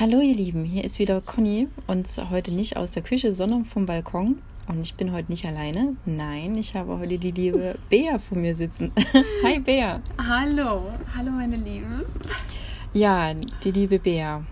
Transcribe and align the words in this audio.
Hallo 0.00 0.22
ihr 0.22 0.34
Lieben, 0.34 0.64
hier 0.64 0.82
ist 0.82 0.98
wieder 0.98 1.20
Conny 1.20 1.68
und 1.86 2.06
heute 2.30 2.52
nicht 2.52 2.78
aus 2.78 2.90
der 2.90 3.02
Küche, 3.02 3.34
sondern 3.34 3.66
vom 3.66 3.84
Balkon. 3.84 4.38
Und 4.66 4.80
ich 4.80 4.94
bin 4.94 5.12
heute 5.12 5.30
nicht 5.30 5.44
alleine. 5.44 5.94
Nein, 6.06 6.56
ich 6.56 6.74
habe 6.74 6.98
heute 6.98 7.18
die 7.18 7.32
liebe 7.32 7.78
Bea 7.90 8.18
vor 8.18 8.38
mir 8.38 8.54
sitzen. 8.54 8.92
Hi 9.44 9.58
Bea. 9.58 10.00
Hallo, 10.16 10.84
hallo 11.14 11.30
meine 11.32 11.56
Lieben. 11.56 12.00
Ja, 12.94 13.34
die 13.62 13.72
liebe 13.72 13.98
Bea. 13.98 14.42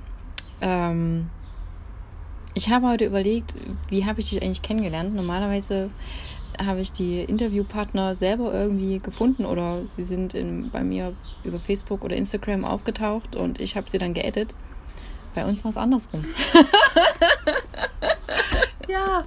Ähm, 0.60 1.30
ich 2.52 2.68
habe 2.68 2.86
heute 2.86 3.06
überlegt, 3.06 3.54
wie 3.88 4.04
habe 4.04 4.20
ich 4.20 4.28
dich 4.28 4.42
eigentlich 4.42 4.60
kennengelernt? 4.60 5.14
Normalerweise 5.14 5.88
habe 6.62 6.82
ich 6.82 6.92
die 6.92 7.20
Interviewpartner 7.20 8.14
selber 8.14 8.52
irgendwie 8.52 8.98
gefunden 8.98 9.46
oder 9.46 9.86
sie 9.86 10.04
sind 10.04 10.34
in, 10.34 10.68
bei 10.68 10.84
mir 10.84 11.14
über 11.42 11.58
Facebook 11.58 12.04
oder 12.04 12.16
Instagram 12.16 12.66
aufgetaucht 12.66 13.34
und 13.34 13.62
ich 13.62 13.76
habe 13.76 13.88
sie 13.88 13.96
dann 13.96 14.12
geedit. 14.12 14.54
Bei 15.34 15.44
uns 15.44 15.64
war 15.64 15.70
es 15.70 15.76
andersrum. 15.76 16.24
ja. 18.88 19.24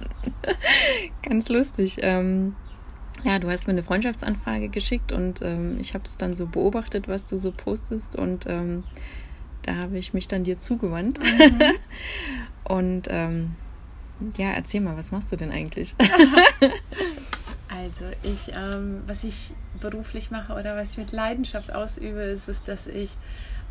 Ganz 1.22 1.48
lustig. 1.48 1.96
Ähm, 2.00 2.54
ja, 3.24 3.38
du 3.38 3.50
hast 3.50 3.66
mir 3.66 3.72
eine 3.72 3.82
Freundschaftsanfrage 3.82 4.68
geschickt 4.68 5.12
und 5.12 5.42
ähm, 5.42 5.78
ich 5.80 5.94
habe 5.94 6.04
das 6.04 6.16
dann 6.16 6.34
so 6.34 6.46
beobachtet, 6.46 7.08
was 7.08 7.24
du 7.24 7.38
so 7.38 7.52
postest 7.52 8.16
und 8.16 8.46
ähm, 8.46 8.84
da 9.62 9.76
habe 9.76 9.96
ich 9.96 10.12
mich 10.12 10.28
dann 10.28 10.44
dir 10.44 10.58
zugewandt. 10.58 11.20
Mhm. 11.20 11.62
und 12.64 13.02
ähm, 13.08 13.54
ja, 14.36 14.50
erzähl 14.50 14.80
mal, 14.80 14.96
was 14.96 15.12
machst 15.12 15.32
du 15.32 15.36
denn 15.36 15.50
eigentlich? 15.50 15.94
also 17.68 18.06
ich, 18.22 18.52
ähm, 18.54 19.02
was 19.06 19.24
ich 19.24 19.52
beruflich 19.80 20.30
mache 20.30 20.54
oder 20.54 20.76
was 20.76 20.92
ich 20.92 20.98
mit 20.98 21.12
Leidenschaft 21.12 21.72
ausübe, 21.72 22.20
ist 22.20 22.48
es, 22.48 22.64
dass 22.64 22.86
ich 22.86 23.10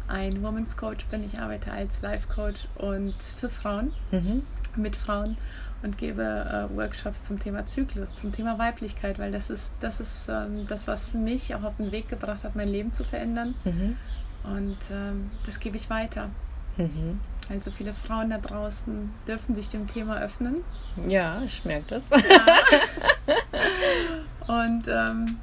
ein 0.08 0.42
Women's 0.44 0.78
Coach 0.78 1.06
bin. 1.08 1.24
Ich 1.24 1.40
arbeite 1.40 1.72
als 1.72 2.02
Life 2.02 2.28
Coach 2.28 2.68
und 2.76 3.16
für 3.22 3.50
Frauen, 3.50 3.94
mhm. 4.12 4.44
mit 4.76 4.96
Frauen 4.96 5.38
und 5.84 5.98
gebe 5.98 6.22
äh, 6.22 6.76
Workshops 6.76 7.26
zum 7.26 7.40
Thema 7.40 7.66
Zyklus, 7.66 8.14
zum 8.14 8.32
Thema 8.32 8.60
Weiblichkeit, 8.60 9.18
weil 9.20 9.32
das 9.32 9.50
ist 9.50 9.74
das, 9.80 10.00
ist, 10.00 10.30
ähm, 10.30 10.68
das 10.68 10.88
was 10.88 11.14
mich 11.14 11.56
auch 11.56 11.64
auf 11.64 11.78
den 11.78 11.92
Weg 11.92 12.08
gebracht 12.08 12.44
hat, 12.44 12.56
mein 12.56 12.70
Leben 12.70 12.94
zu 12.94 13.04
verändern. 13.04 13.56
Mhm. 13.64 13.98
Und 14.44 14.78
ähm, 14.92 15.32
das 15.46 15.60
gebe 15.60 15.78
ich 15.78 15.90
weiter. 15.90 16.30
Mhm. 16.78 17.20
Also 17.50 17.72
viele 17.72 17.94
Frauen 17.94 18.30
da 18.30 18.38
draußen 18.38 19.12
dürfen 19.28 19.56
sich 19.56 19.70
dem 19.70 19.88
Thema 19.88 20.20
öffnen. 20.20 20.64
Ja, 21.08 21.42
ich 21.44 21.66
merke 21.66 21.88
das. 21.90 22.10
Ja. 22.10 22.18
und 24.66 24.88
ähm, 24.88 25.38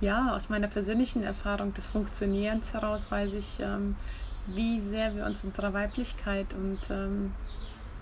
ja, 0.00 0.34
aus 0.34 0.48
meiner 0.48 0.68
persönlichen 0.68 1.22
Erfahrung 1.22 1.74
des 1.74 1.86
Funktionierens 1.86 2.72
heraus 2.72 3.10
weiß 3.10 3.34
ich, 3.34 3.60
ähm, 3.60 3.96
wie 4.46 4.80
sehr 4.80 5.14
wir 5.14 5.26
uns 5.26 5.44
unserer 5.44 5.74
Weiblichkeit 5.74 6.54
und 6.54 6.78
ähm, 6.90 7.32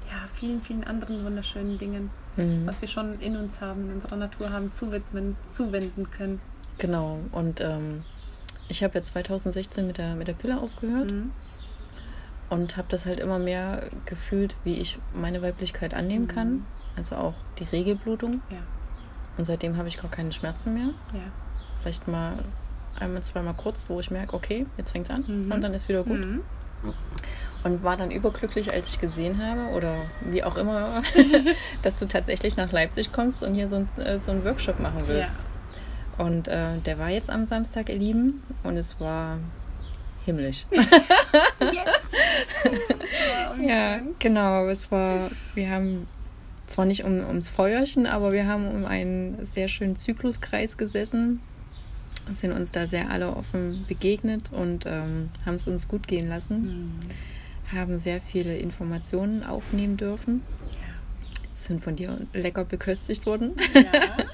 ja, 0.08 0.28
vielen, 0.32 0.62
vielen 0.62 0.84
anderen 0.84 1.24
wunderschönen 1.24 1.76
Dingen, 1.76 2.10
mhm. 2.36 2.66
was 2.66 2.80
wir 2.80 2.88
schon 2.88 3.18
in 3.20 3.36
uns 3.36 3.60
haben, 3.60 3.88
in 3.88 3.96
unserer 3.96 4.16
Natur 4.16 4.50
haben, 4.50 4.70
zuwidmen, 4.70 5.36
zuwenden 5.42 6.10
können. 6.10 6.40
Genau, 6.78 7.18
und 7.32 7.60
ähm, 7.60 8.04
ich 8.68 8.84
habe 8.84 8.94
ja 8.98 9.04
2016 9.04 9.86
mit 9.86 9.98
der, 9.98 10.14
mit 10.14 10.28
der 10.28 10.34
Pille 10.34 10.60
aufgehört. 10.60 11.10
Mhm 11.10 11.32
und 12.50 12.78
habe 12.78 12.88
das 12.88 13.04
halt 13.04 13.20
immer 13.20 13.38
mehr 13.38 13.90
gefühlt, 14.06 14.56
wie 14.64 14.76
ich 14.76 14.98
meine 15.14 15.42
Weiblichkeit 15.42 15.92
annehmen 15.92 16.24
mhm. 16.24 16.28
kann. 16.28 16.66
Also 16.96 17.16
auch 17.16 17.34
die 17.58 17.64
Regelblutung. 17.64 18.40
Ja. 18.50 18.56
Und 19.36 19.44
seitdem 19.44 19.76
habe 19.76 19.88
ich 19.88 20.00
gar 20.00 20.10
keine 20.10 20.32
Schmerzen 20.32 20.72
mehr. 20.72 20.88
Ja 21.12 21.30
vielleicht 21.80 22.08
mal 22.08 22.38
einmal, 22.98 23.22
zweimal 23.22 23.54
kurz, 23.54 23.88
wo 23.88 24.00
ich 24.00 24.10
merke, 24.10 24.34
okay, 24.34 24.66
jetzt 24.76 24.92
fängt 24.92 25.06
es 25.06 25.14
an 25.14 25.24
mhm. 25.26 25.52
und 25.52 25.62
dann 25.62 25.74
ist 25.74 25.88
wieder 25.88 26.04
gut. 26.04 26.18
Mhm. 26.18 26.42
Und 27.64 27.82
war 27.82 27.96
dann 27.96 28.12
überglücklich, 28.12 28.72
als 28.72 28.92
ich 28.92 29.00
gesehen 29.00 29.44
habe, 29.44 29.74
oder 29.74 30.02
wie 30.20 30.44
auch 30.44 30.56
immer, 30.56 31.02
dass 31.82 31.98
du 31.98 32.06
tatsächlich 32.06 32.56
nach 32.56 32.70
Leipzig 32.70 33.12
kommst 33.12 33.42
und 33.42 33.54
hier 33.54 33.68
so, 33.68 33.76
ein, 33.76 33.88
äh, 33.98 34.20
so 34.20 34.30
einen 34.30 34.44
Workshop 34.44 34.78
machen 34.78 35.02
willst. 35.06 35.46
Ja. 36.18 36.24
Und 36.24 36.48
äh, 36.48 36.78
der 36.78 36.98
war 36.98 37.10
jetzt 37.10 37.30
am 37.30 37.44
Samstag, 37.44 37.88
ihr 37.88 37.96
Lieben, 37.96 38.42
und 38.62 38.76
es 38.76 39.00
war 39.00 39.38
himmlisch. 40.24 40.66
ja, 43.60 44.00
genau. 44.18 44.68
Es 44.68 44.92
war, 44.92 45.28
wir 45.54 45.70
haben 45.70 46.06
zwar 46.66 46.84
nicht 46.84 47.04
um, 47.04 47.26
ums 47.26 47.50
Feuerchen, 47.50 48.06
aber 48.06 48.32
wir 48.32 48.46
haben 48.46 48.68
um 48.68 48.84
einen 48.84 49.46
sehr 49.46 49.68
schönen 49.68 49.96
Zykluskreis 49.96 50.76
gesessen 50.76 51.40
sind 52.34 52.52
uns 52.52 52.70
da 52.70 52.86
sehr 52.86 53.10
alle 53.10 53.34
offen 53.34 53.84
begegnet 53.88 54.52
und 54.52 54.84
ähm, 54.86 55.30
haben 55.44 55.54
es 55.54 55.66
uns 55.66 55.88
gut 55.88 56.08
gehen 56.08 56.28
lassen. 56.28 56.62
Mhm. 56.62 56.92
Haben 57.72 57.98
sehr 57.98 58.20
viele 58.20 58.56
Informationen 58.56 59.44
aufnehmen 59.44 59.96
dürfen. 59.96 60.42
Ja. 60.72 61.52
Sind 61.52 61.82
von 61.82 61.96
dir 61.96 62.18
lecker 62.32 62.64
beköstigt 62.64 63.26
worden. 63.26 63.54
Ja. 63.74 64.24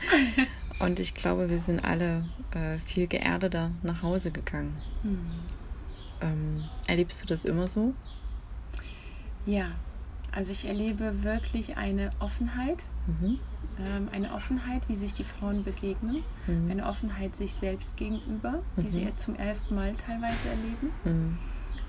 und 0.85 1.01
ich 1.01 1.15
glaube, 1.15 1.51
wir 1.51 1.61
sind 1.61 1.81
alle 1.81 2.25
äh, 2.53 2.79
viel 2.87 3.07
geerdeter 3.07 3.71
nach 3.83 4.03
Hause 4.03 4.31
gegangen. 4.31 4.77
Mhm. 5.03 5.19
Ähm, 6.21 6.65
erlebst 6.87 7.23
du 7.23 7.27
das 7.27 7.45
immer 7.45 7.69
so? 7.69 7.95
Ja, 9.47 9.73
also 10.33 10.53
ich 10.53 10.67
erlebe 10.67 11.23
wirklich 11.23 11.77
eine 11.77 12.11
Offenheit. 12.19 12.85
Mhm 13.07 13.39
ähm, 13.79 14.09
eine 14.13 14.33
Offenheit, 14.33 14.83
wie 14.89 14.95
sich 14.95 15.15
die 15.15 15.25
Frauen 15.25 15.65
begegnen, 15.65 16.23
mhm. 16.47 16.71
eine 16.71 16.87
Offenheit 16.87 17.35
sich 17.35 17.55
selbst 17.55 17.97
gegenüber, 17.97 18.63
die 18.77 18.83
mhm. 18.83 18.89
sie 18.89 19.17
zum 19.17 19.37
ersten 19.37 19.75
Mal 19.75 19.93
teilweise 19.95 20.49
erleben, 20.49 20.91
mhm. 21.05 21.39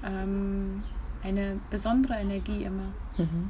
ähm, 0.03 0.83
eine 1.23 1.59
besondere 1.69 2.15
Energie 2.15 2.63
immer 2.63 2.91
mhm. 3.17 3.49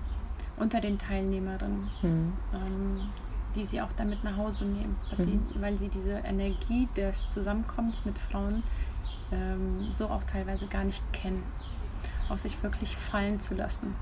unter 0.58 0.82
den 0.82 0.98
Teilnehmerinnen, 0.98 1.88
mhm. 2.02 2.34
ähm, 2.54 3.02
die 3.56 3.64
sie 3.64 3.82
auch 3.82 3.92
damit 3.94 4.24
nach 4.24 4.36
Hause 4.36 4.66
nehmen, 4.66 4.98
sie, 5.14 5.36
mhm. 5.36 5.44
weil 5.60 5.78
sie 5.78 5.88
diese 5.88 6.12
Energie 6.12 6.90
des 6.96 7.30
Zusammenkommens 7.30 8.04
mit 8.04 8.18
Frauen 8.18 8.64
ähm, 9.32 9.92
so 9.92 10.10
auch 10.10 10.24
teilweise 10.26 10.68
gar 10.68 10.84
nicht 10.84 11.02
kennen, 11.14 11.44
auch 12.30 12.38
sich 12.38 12.62
wirklich 12.64 12.98
fallen 12.98 13.40
zu 13.40 13.56
lassen 13.56 13.96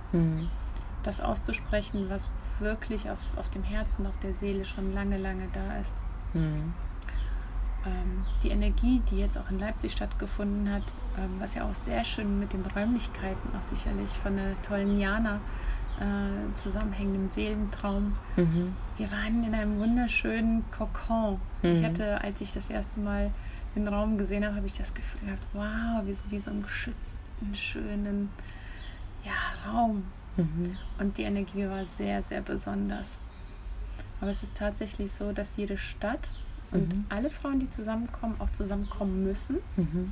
das 1.04 1.22
auszusprechen, 1.22 2.10
was 2.10 2.30
wirklich 2.60 3.10
auf, 3.10 3.20
auf 3.36 3.50
dem 3.50 3.64
Herzen, 3.64 4.06
auf 4.06 4.18
der 4.20 4.34
Seele 4.34 4.66
schon 4.66 4.94
lange, 4.94 5.18
lange 5.18 5.48
da 5.54 5.78
ist. 5.78 5.96
Mhm. 6.34 6.74
Ähm, 7.86 8.26
die 8.42 8.50
Energie, 8.50 9.02
die 9.12 9.18
jetzt 9.18 9.38
auch 9.38 9.50
in 9.50 9.60
Leipzig 9.60 9.92
stattgefunden 9.92 10.72
hat, 10.72 10.84
ähm, 11.18 11.32
was 11.40 11.56
ja 11.56 11.70
auch 11.70 11.76
sehr 11.76 12.04
schön 12.04 12.40
mit 12.40 12.54
den 12.54 12.66
Räumlichkeiten 12.66 13.56
auch 13.58 13.62
sicherlich 13.62 14.10
von 14.10 14.38
der 14.38 14.62
tollen 14.62 14.98
Jana 15.00 15.40
äh, 16.00 16.56
zusammenhängendem 16.56 17.28
Seelentraum. 17.28 18.16
Mhm. 18.36 18.74
Wir 18.98 19.12
waren 19.12 19.44
in 19.44 19.54
einem 19.54 19.80
wunderschönen 19.80 20.64
Kokon. 20.72 21.40
Mhm. 21.62 21.72
Ich 21.72 21.84
hatte, 21.84 22.22
als 22.22 22.42
ich 22.42 22.54
das 22.54 22.70
erste 22.70 23.00
Mal 23.00 23.32
den 23.76 23.88
Raum 23.88 24.18
gesehen 24.18 24.46
habe, 24.46 24.56
habe 24.56 24.68
ich 24.68 24.78
das 24.78 24.94
Gefühl 24.94 25.28
gehabt, 25.28 25.46
wow, 25.54 26.06
wir 26.06 26.14
sind 26.14 26.32
wie 26.32 26.40
so 26.40 26.52
einem 26.52 26.64
geschützten, 26.64 27.54
schönen 27.54 28.30
ja, 29.24 29.72
Raum. 29.72 30.04
Mhm. 30.38 30.78
Und 31.00 31.18
die 31.18 31.24
Energie 31.24 31.68
war 31.68 31.86
sehr, 31.86 32.24
sehr 32.24 32.42
besonders. 32.42 33.20
Aber 34.22 34.32
es 34.32 34.44
ist 34.44 34.56
tatsächlich 34.56 35.12
so, 35.12 35.32
dass 35.32 35.58
jede 35.58 35.78
Stadt 35.78 36.30
und 36.72 36.94
mhm. 36.94 37.06
alle 37.10 37.30
Frauen, 37.30 37.60
die 37.60 37.70
zusammenkommen, 37.70 38.36
auch 38.40 38.50
zusammenkommen 38.50 39.24
müssen 39.24 39.58
mhm. 39.76 40.12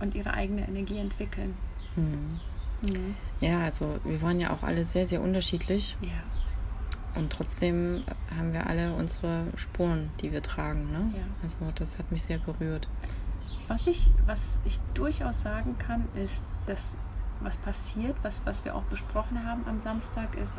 und 0.00 0.14
ihre 0.14 0.34
eigene 0.34 0.66
Energie 0.66 0.98
entwickeln. 0.98 1.54
Mhm. 1.96 2.40
Mhm. 2.82 3.14
Ja, 3.40 3.60
also 3.64 3.98
wir 4.04 4.20
waren 4.22 4.40
ja 4.40 4.50
auch 4.50 4.62
alle 4.62 4.84
sehr, 4.84 5.06
sehr 5.06 5.22
unterschiedlich. 5.22 5.96
Ja. 6.00 6.08
Und 7.14 7.30
trotzdem 7.30 8.02
haben 8.36 8.52
wir 8.52 8.66
alle 8.66 8.94
unsere 8.94 9.44
Spuren, 9.54 10.10
die 10.20 10.32
wir 10.32 10.42
tragen. 10.42 10.90
Ne? 10.90 11.12
Ja. 11.14 11.24
Also 11.42 11.70
das 11.74 11.98
hat 11.98 12.10
mich 12.10 12.22
sehr 12.22 12.38
berührt. 12.38 12.88
Was 13.68 13.86
ich, 13.86 14.10
was 14.26 14.60
ich 14.64 14.78
durchaus 14.94 15.42
sagen 15.42 15.76
kann, 15.78 16.04
ist, 16.14 16.42
dass 16.66 16.96
was 17.44 17.56
passiert, 17.56 18.16
was, 18.22 18.44
was 18.46 18.64
wir 18.64 18.74
auch 18.74 18.82
besprochen 18.84 19.46
haben 19.46 19.64
am 19.66 19.80
Samstag, 19.80 20.34
ist, 20.36 20.54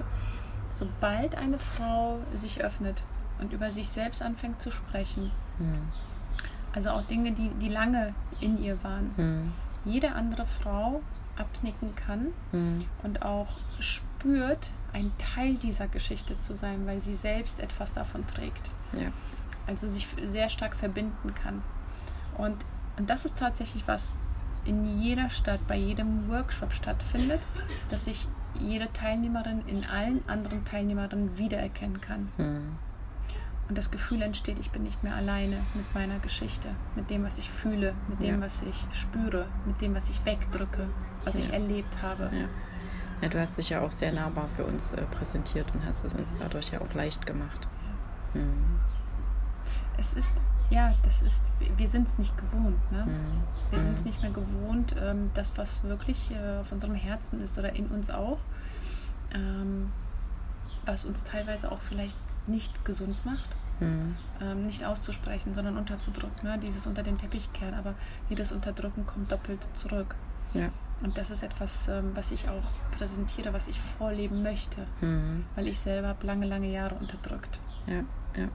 sobald 0.72 1.36
eine 1.36 1.60
Frau 1.60 2.20
sich 2.34 2.64
öffnet 2.64 3.04
und 3.40 3.54
über 3.54 3.72
sich 3.72 3.90
selbst 3.90 4.22
anfängt 4.22 4.62
zu 4.62 4.72
sprechen, 4.72 5.32
mhm. 5.60 5.82
also 6.74 6.92
auch 6.92 7.04
Dinge, 7.04 7.32
die, 7.32 7.50
die 7.50 7.70
lange 7.70 8.14
in 8.40 8.58
ihr 8.58 8.84
waren, 8.84 9.12
mhm. 9.18 9.52
jede 9.86 10.14
andere 10.14 10.46
Frau 10.46 11.02
abnicken 11.38 11.96
kann 11.96 12.28
mhm. 12.52 12.86
und 13.04 13.24
auch 13.24 13.48
spürt, 13.80 14.70
ein 14.94 15.12
Teil 15.18 15.56
dieser 15.56 15.88
Geschichte 15.88 16.40
zu 16.40 16.56
sein, 16.56 16.86
weil 16.86 17.02
sie 17.02 17.16
selbst 17.16 17.60
etwas 17.60 17.94
davon 17.94 18.26
trägt. 18.28 18.70
Ja. 18.94 19.12
Also 19.66 19.88
sich 19.88 20.08
sehr 20.24 20.50
stark 20.50 20.76
verbinden 20.76 21.34
kann. 21.34 21.64
Und, 22.38 22.58
und 22.98 23.10
das 23.10 23.26
ist 23.26 23.38
tatsächlich 23.38 23.84
was, 23.88 24.16
in 24.66 25.02
jeder 25.02 25.30
Stadt, 25.30 25.66
bei 25.68 25.78
jedem 25.78 26.30
Workshop 26.30 26.74
stattfindet, 26.74 27.42
dass 27.90 28.06
sich 28.06 28.28
jede 28.60 28.86
Teilnehmerin 28.92 29.64
in 29.68 29.84
allen 29.86 30.28
anderen 30.28 30.64
Teilnehmerinnen 30.64 31.38
wiedererkennen 31.38 32.02
kann. 32.02 32.30
Mhm. 32.38 32.78
Und 33.70 33.78
das 33.78 33.92
Gefühl 33.92 34.22
entsteht, 34.22 34.60
ich 34.60 34.72
bin 34.72 34.84
nicht 34.84 35.04
mehr 35.04 35.16
alleine 35.16 35.58
mit 35.74 35.94
meiner 35.94 36.20
Geschichte, 36.20 36.70
mit 36.96 37.10
dem, 37.10 37.24
was 37.24 37.38
ich 37.40 37.50
fühle, 37.50 37.96
mit 38.10 38.22
dem, 38.22 38.36
ja. 38.36 38.42
was 38.42 38.62
ich 38.62 38.86
spüre, 38.92 39.48
mit 39.66 39.80
dem, 39.82 39.96
was 39.96 40.10
ich 40.10 40.24
wegdrücke, 40.26 40.88
was 41.24 41.36
ja. 41.36 41.40
ich 41.42 41.54
erlebt 41.54 42.02
habe. 42.02 42.30
Ja. 42.34 42.48
Ja, 43.22 43.30
du 43.30 43.40
hast 43.40 43.58
dich 43.58 43.70
ja 43.70 43.80
auch 43.80 43.92
sehr 43.92 44.12
nahbar 44.12 44.50
für 44.50 44.66
uns 44.66 44.92
äh, 44.92 45.02
präsentiert 45.04 45.74
und 45.74 45.86
hast 45.86 46.04
es 46.04 46.14
uns 46.14 46.34
dadurch 46.34 46.72
ja 46.72 46.82
auch 46.82 46.94
leicht 46.94 47.26
gemacht. 47.26 47.70
Mhm. 48.34 48.80
Es 49.98 50.14
ist, 50.14 50.34
ja, 50.74 50.94
das 51.04 51.22
ist, 51.22 51.52
wir 51.78 51.88
sind 51.88 52.08
es 52.08 52.18
nicht 52.18 52.36
gewohnt. 52.38 52.92
Ne? 52.92 53.06
Mhm. 53.06 53.44
Wir 53.72 53.80
sind 53.80 53.94
es 53.94 54.00
mhm. 54.00 54.06
nicht 54.06 54.22
mehr 54.22 54.32
gewohnt, 54.32 54.96
ähm, 55.00 55.30
das, 55.34 55.58
was 55.58 55.84
wirklich 55.84 56.32
äh, 56.32 56.60
auf 56.60 56.72
unserem 56.72 56.96
Herzen 56.96 57.42
ist 57.42 57.58
oder 57.58 57.76
in 57.76 57.88
uns 57.88 58.10
auch, 58.10 58.40
ähm, 59.34 59.92
was 60.86 61.06
uns 61.06 61.24
teilweise 61.24 61.72
auch 61.72 61.82
vielleicht 61.82 62.18
nicht 62.48 62.84
gesund 62.86 63.24
macht. 63.26 63.56
Mhm. 63.80 64.16
Ähm, 64.42 64.66
nicht 64.66 64.84
auszusprechen, 64.84 65.54
sondern 65.54 65.78
unterzudrücken. 65.78 66.50
Ne? 66.50 66.58
Dieses 66.58 66.88
unter 66.88 67.04
den 67.04 67.18
Teppich 67.18 67.52
kehren, 67.54 67.74
aber 67.76 67.94
jedes 68.30 68.52
Unterdrücken 68.52 69.06
kommt 69.06 69.32
doppelt 69.32 69.68
zurück. 69.74 70.16
Ja. 70.54 70.70
Und 71.02 71.18
das 71.18 71.32
ist 71.32 71.44
etwas, 71.44 71.88
ähm, 71.88 72.12
was 72.16 72.32
ich 72.32 72.48
auch 72.50 72.98
präsentiere, 72.98 73.54
was 73.54 73.68
ich 73.68 73.80
vorleben 73.80 74.42
möchte, 74.42 74.78
mhm. 75.02 75.46
weil 75.56 75.68
ich 75.68 75.80
selber 75.80 76.08
habe 76.08 76.26
lange, 76.26 76.46
lange 76.46 76.72
Jahre 76.72 76.96
unterdrückt. 76.96 77.60
Ja, 77.88 78.04
ja. 78.40 78.48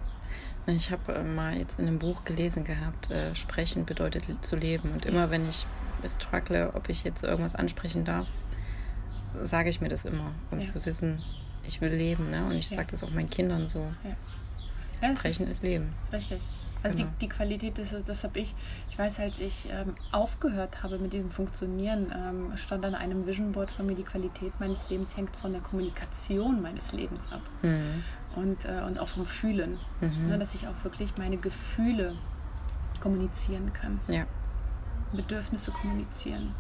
Ich 0.67 0.91
habe 0.91 1.15
äh, 1.15 1.23
mal 1.23 1.57
jetzt 1.57 1.79
in 1.79 1.87
einem 1.87 1.99
Buch 1.99 2.25
gelesen 2.25 2.65
gehabt, 2.65 3.11
äh, 3.11 3.35
sprechen 3.35 3.85
bedeutet 3.85 4.25
zu 4.45 4.57
leben. 4.57 4.93
Und 4.93 5.07
immer 5.07 5.31
wenn 5.31 5.49
ich 5.49 5.67
struggle, 6.07 6.73
ob 6.75 6.89
ich 6.89 7.05
jetzt 7.05 7.25
irgendwas 7.25 7.55
ansprechen 7.55 8.05
darf, 8.05 8.27
sage 9.43 9.71
ich 9.71 9.81
mir 9.81 9.89
das 9.89 10.05
immer, 10.05 10.33
um 10.51 10.61
ja. 10.61 10.67
zu 10.67 10.85
wissen, 10.85 11.23
ich 11.65 11.81
will 11.81 11.93
leben. 11.93 12.31
Ne? 12.31 12.45
Und 12.45 12.53
ich 12.53 12.71
ja. 12.71 12.77
sage 12.77 12.89
das 12.91 13.03
auch 13.03 13.11
meinen 13.11 13.31
Kindern 13.31 13.69
so. 13.69 13.87
Ja. 14.05 15.15
Sprechen 15.15 15.45
ist, 15.45 15.51
ist, 15.51 15.63
Leben. 15.63 15.95
Richtig. 16.13 16.41
Also 16.83 16.97
genau. 16.97 17.11
die, 17.19 17.27
die 17.27 17.29
Qualität, 17.29 17.79
das, 17.79 17.95
das 18.07 18.25
habe 18.25 18.39
ich, 18.39 18.55
ich 18.91 18.99
weiß, 18.99 19.21
als 19.21 19.41
ich 19.41 19.69
ähm, 19.71 19.95
aufgehört 20.13 20.83
habe 20.83 20.99
mit 20.99 21.13
diesem 21.13 21.31
Funktionieren, 21.31 22.13
ähm, 22.15 22.57
stand 22.57 22.85
an 22.85 22.95
einem 22.95 23.27
Vision 23.27 23.53
Board 23.53 23.71
von 23.71 23.87
mir, 23.87 23.95
die 23.95 24.05
Qualität 24.05 24.53
meines 24.61 24.89
Lebens 24.89 25.17
hängt 25.17 25.35
von 25.37 25.53
der 25.53 25.61
Kommunikation 25.61 26.63
meines 26.63 26.93
Lebens 26.93 27.31
ab. 27.33 27.43
Mhm. 27.63 28.05
Und, 28.37 28.65
äh, 28.65 28.83
und 28.87 28.99
auch 28.99 29.09
vom 29.09 29.25
Fühlen. 29.25 29.79
Mhm. 30.01 30.29
Ne, 30.29 30.39
dass 30.39 30.55
ich 30.55 30.69
auch 30.69 30.85
wirklich 30.85 31.17
meine 31.17 31.39
Gefühle 31.39 32.15
kommunizieren 33.01 33.73
kann. 33.73 34.01
Ja. 34.09 34.25
Bedürfnisse 35.13 35.71
kommunizieren. 35.73 36.55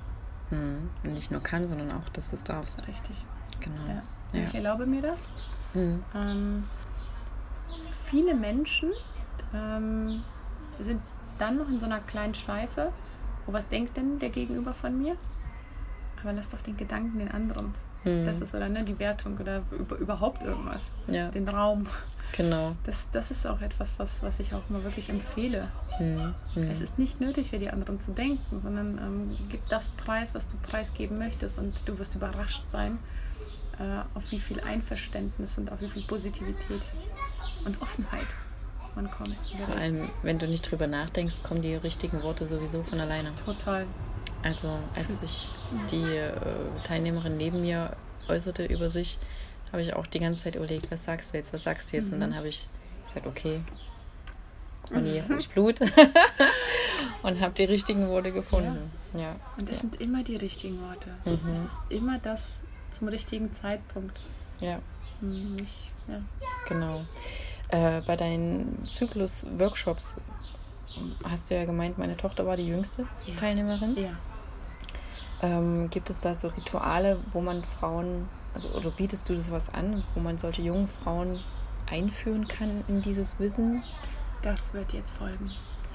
Mhm. 0.50 0.90
Und 1.04 1.14
nicht 1.14 1.30
nur 1.30 1.42
kann, 1.42 1.66
sondern 1.66 1.92
auch, 1.92 2.08
dass 2.10 2.30
du 2.30 2.36
es 2.36 2.44
darfst. 2.44 2.86
Richtig. 2.88 3.24
Genau. 3.60 3.86
Ja. 3.86 4.02
Ja. 4.32 4.46
Ich 4.46 4.54
erlaube 4.54 4.86
mir 4.86 5.02
das. 5.02 5.28
Mhm. 5.74 6.02
Ähm, 6.14 6.64
viele 8.04 8.34
Menschen 8.34 8.90
ähm, 9.54 10.22
sind 10.78 11.00
dann 11.38 11.58
noch 11.58 11.68
in 11.68 11.80
so 11.80 11.86
einer 11.86 12.00
kleinen 12.00 12.34
Schleife. 12.34 12.92
Oh, 13.46 13.52
was 13.52 13.68
denkt 13.68 13.96
denn 13.96 14.18
der 14.18 14.30
Gegenüber 14.30 14.74
von 14.74 14.98
mir? 14.98 15.16
Aber 16.20 16.32
lass 16.32 16.50
doch 16.50 16.62
den 16.62 16.76
Gedanken 16.76 17.18
den 17.18 17.30
anderen. 17.30 17.74
Mhm. 18.08 18.26
Das 18.26 18.40
ist 18.40 18.54
oder 18.54 18.68
ne, 18.68 18.84
die 18.84 18.98
Wertung 18.98 19.36
oder 19.38 19.62
über, 19.70 19.96
überhaupt 19.96 20.42
irgendwas. 20.42 20.92
Ja. 21.06 21.28
Den 21.30 21.48
Raum. 21.48 21.86
Genau. 22.36 22.76
Das, 22.84 23.10
das 23.10 23.30
ist 23.30 23.46
auch 23.46 23.60
etwas, 23.60 23.94
was, 23.98 24.22
was 24.22 24.38
ich 24.40 24.54
auch 24.54 24.68
mal 24.68 24.84
wirklich 24.84 25.08
empfehle. 25.10 25.68
Mhm. 25.98 26.34
Es 26.70 26.80
ist 26.80 26.98
nicht 26.98 27.20
nötig, 27.20 27.50
für 27.50 27.58
die 27.58 27.70
anderen 27.70 28.00
zu 28.00 28.12
denken, 28.12 28.60
sondern 28.60 28.98
ähm, 28.98 29.36
gib 29.48 29.66
das 29.68 29.90
Preis, 29.90 30.34
was 30.34 30.46
du 30.46 30.56
preisgeben 30.58 31.18
möchtest 31.18 31.58
und 31.58 31.82
du 31.86 31.98
wirst 31.98 32.14
überrascht 32.14 32.68
sein, 32.68 32.98
äh, 33.78 34.02
auf 34.14 34.30
wie 34.30 34.40
viel 34.40 34.60
Einverständnis 34.60 35.58
und 35.58 35.72
auf 35.72 35.80
wie 35.80 35.88
viel 35.88 36.02
Positivität 36.02 36.92
und 37.64 37.80
Offenheit 37.80 38.26
man 38.94 39.10
kommt. 39.10 39.36
Vor 39.64 39.76
allem, 39.76 40.10
wenn 40.22 40.38
du 40.38 40.48
nicht 40.48 40.70
drüber 40.70 40.86
nachdenkst, 40.86 41.42
kommen 41.42 41.62
die 41.62 41.74
richtigen 41.74 42.22
Worte 42.22 42.46
sowieso 42.46 42.82
von 42.82 43.00
alleine. 43.00 43.32
Total. 43.44 43.86
Also, 44.48 44.78
als 44.96 45.20
sich 45.20 45.50
die 45.90 46.16
äh, 46.16 46.32
Teilnehmerin 46.84 47.36
neben 47.36 47.60
mir 47.60 47.96
äußerte 48.28 48.64
über 48.64 48.88
sich, 48.88 49.18
habe 49.72 49.82
ich 49.82 49.92
auch 49.92 50.06
die 50.06 50.20
ganze 50.20 50.44
Zeit 50.44 50.56
überlegt, 50.56 50.90
was 50.90 51.04
sagst 51.04 51.32
du 51.32 51.36
jetzt, 51.36 51.52
was 51.52 51.64
sagst 51.64 51.92
du 51.92 51.96
jetzt? 51.96 52.08
Mhm. 52.08 52.14
Und 52.14 52.20
dann 52.20 52.34
habe 52.34 52.48
ich 52.48 52.66
gesagt, 53.06 53.26
okay, 53.26 53.60
Conny, 54.88 55.22
mhm. 55.28 55.38
ich 55.38 55.50
Blut. 55.50 55.80
und 57.22 57.40
habe 57.40 57.52
die 57.54 57.64
richtigen 57.64 58.08
Worte 58.08 58.32
gefunden. 58.32 58.90
Ja. 59.12 59.20
ja. 59.20 59.36
Und 59.58 59.68
es 59.68 59.76
ja. 59.76 59.80
sind 59.82 60.00
immer 60.00 60.24
die 60.24 60.36
richtigen 60.36 60.80
Worte. 60.80 61.10
Mhm. 61.26 61.50
Es 61.50 61.64
ist 61.64 61.80
immer 61.90 62.18
das 62.18 62.62
zum 62.90 63.08
richtigen 63.08 63.52
Zeitpunkt. 63.52 64.18
Ja. 64.60 64.80
Mhm, 65.20 65.56
ich, 65.62 65.90
ja. 66.08 66.22
Genau. 66.68 67.04
Äh, 67.68 68.00
bei 68.06 68.16
deinen 68.16 68.82
Zyklus-Workshops 68.86 70.16
hast 71.24 71.50
du 71.50 71.54
ja 71.54 71.64
gemeint, 71.66 71.98
meine 71.98 72.16
Tochter 72.16 72.46
war 72.46 72.56
die 72.56 72.66
jüngste. 72.66 73.06
Teilnehmerin. 73.36 73.96
Ja. 73.96 74.16
Ähm, 75.40 75.88
gibt 75.90 76.10
es 76.10 76.20
da 76.20 76.34
so 76.34 76.48
Rituale, 76.48 77.18
wo 77.32 77.40
man 77.40 77.62
Frauen, 77.62 78.28
also 78.54 78.68
oder 78.70 78.90
bietest 78.90 79.28
du 79.28 79.34
das 79.34 79.50
was 79.50 79.72
an, 79.72 80.04
wo 80.14 80.20
man 80.20 80.38
solche 80.38 80.62
jungen 80.62 80.88
Frauen 80.88 81.40
einführen 81.86 82.48
kann 82.48 82.84
in 82.88 83.02
dieses 83.02 83.38
Wissen? 83.38 83.82
Das 84.42 84.72
wird 84.74 84.92
jetzt 84.92 85.12
folgen. 85.12 85.50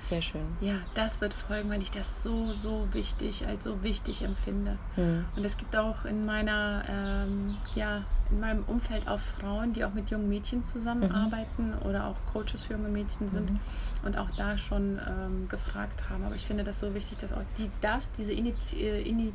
Sehr 0.10 0.22
schön. 0.22 0.46
Ja, 0.60 0.76
das 0.96 1.22
wird 1.22 1.34
folgen, 1.34 1.70
weil 1.70 1.82
ich 1.82 1.92
das 1.92 2.24
so, 2.24 2.52
so 2.52 2.88
wichtig, 2.92 3.48
als 3.48 3.64
so 3.64 3.84
wichtig 3.84 4.24
empfinde. 4.24 4.78
Mhm. 4.98 5.26
Und 5.36 5.46
es 5.46 5.56
gibt 5.58 5.76
auch 5.76 6.04
in 6.04 6.26
meiner, 6.26 6.84
ähm, 6.90 7.56
ja, 7.74 8.04
in 8.30 8.40
meinem 8.40 8.64
Umfeld 8.66 9.08
auch 9.08 9.20
Frauen, 9.20 9.72
die 9.72 9.86
auch 9.86 9.94
mit 9.94 10.10
jungen 10.10 10.28
Mädchen 10.28 10.64
zusammenarbeiten 10.64 11.70
mhm. 11.70 11.88
oder 11.88 12.08
auch 12.08 12.16
Coaches 12.34 12.66
für 12.66 12.74
junge 12.74 12.90
Mädchen 12.90 13.30
sind 13.30 13.52
mhm. 13.52 13.60
und 14.04 14.18
auch 14.18 14.30
da 14.32 14.58
schon 14.58 15.00
ähm, 15.08 15.48
gefragt 15.48 16.10
haben. 16.10 16.26
Aber 16.26 16.36
ich 16.36 16.46
finde 16.46 16.64
das 16.64 16.82
so 16.82 16.94
wichtig, 16.94 17.18
dass 17.20 17.32
auch 17.32 17.44
die 17.58 17.70
das, 17.80 18.12
diese 18.12 18.34
Initi 18.34 18.82
äh, 18.82 19.02
Ini 19.02 19.32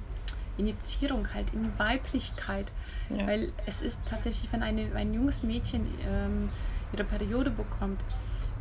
Initiierung 0.59 1.33
halt 1.33 1.55
in 1.55 1.63
die 1.63 1.79
Weiblichkeit, 1.79 2.73
ja. 3.11 3.29
weil 3.29 3.53
es 3.67 3.81
ist 3.81 4.01
tatsächlich, 4.11 4.53
wenn 4.53 4.65
eine, 4.65 4.91
ein 4.97 5.15
junges 5.15 5.45
Mädchen 5.45 5.87
ähm, 6.05 6.49
ihre 6.93 7.05
Periode 7.05 7.51
bekommt, 7.51 8.03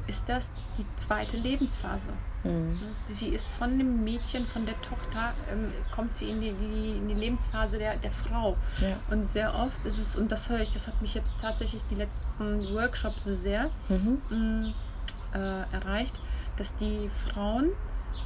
ist 0.08 0.28
das 0.30 0.52
die 0.78 0.86
zweite 0.96 1.38
Lebensphase. 1.38 2.12
Mhm. 2.44 2.80
Sie 3.08 3.30
ist 3.30 3.50
von 3.50 3.78
dem 3.78 4.04
Mädchen, 4.04 4.48
von 4.48 4.66
der 4.66 4.80
Tochter, 4.82 5.34
ähm, 5.52 5.72
kommt 5.94 6.14
sie 6.14 6.30
in 6.30 6.40
die, 6.40 6.52
die, 6.54 6.92
in 6.98 7.08
die 7.08 7.14
Lebensphase 7.14 7.78
der, 7.78 7.98
der 7.98 8.12
Frau. 8.12 8.56
Ja. 8.80 8.98
Und 9.10 9.28
sehr 9.28 9.54
oft 9.54 9.86
ist 9.86 9.98
es, 9.98 10.16
und 10.16 10.32
das 10.32 10.50
höre 10.50 10.60
ich, 10.60 10.72
das 10.72 10.88
hat 10.88 11.02
mich 11.02 11.14
jetzt 11.14 11.36
tatsächlich 11.40 11.84
die 11.90 11.96
letzten 11.96 12.74
Workshops 12.74 13.26
sehr 13.26 13.70
mhm. 13.90 14.22
mh, 14.30 14.38
mm, 14.38 14.74
äh, 15.34 15.76
erreicht, 15.76 16.20
dass 16.58 16.76
die 16.76 17.10
Frauen 17.10 17.70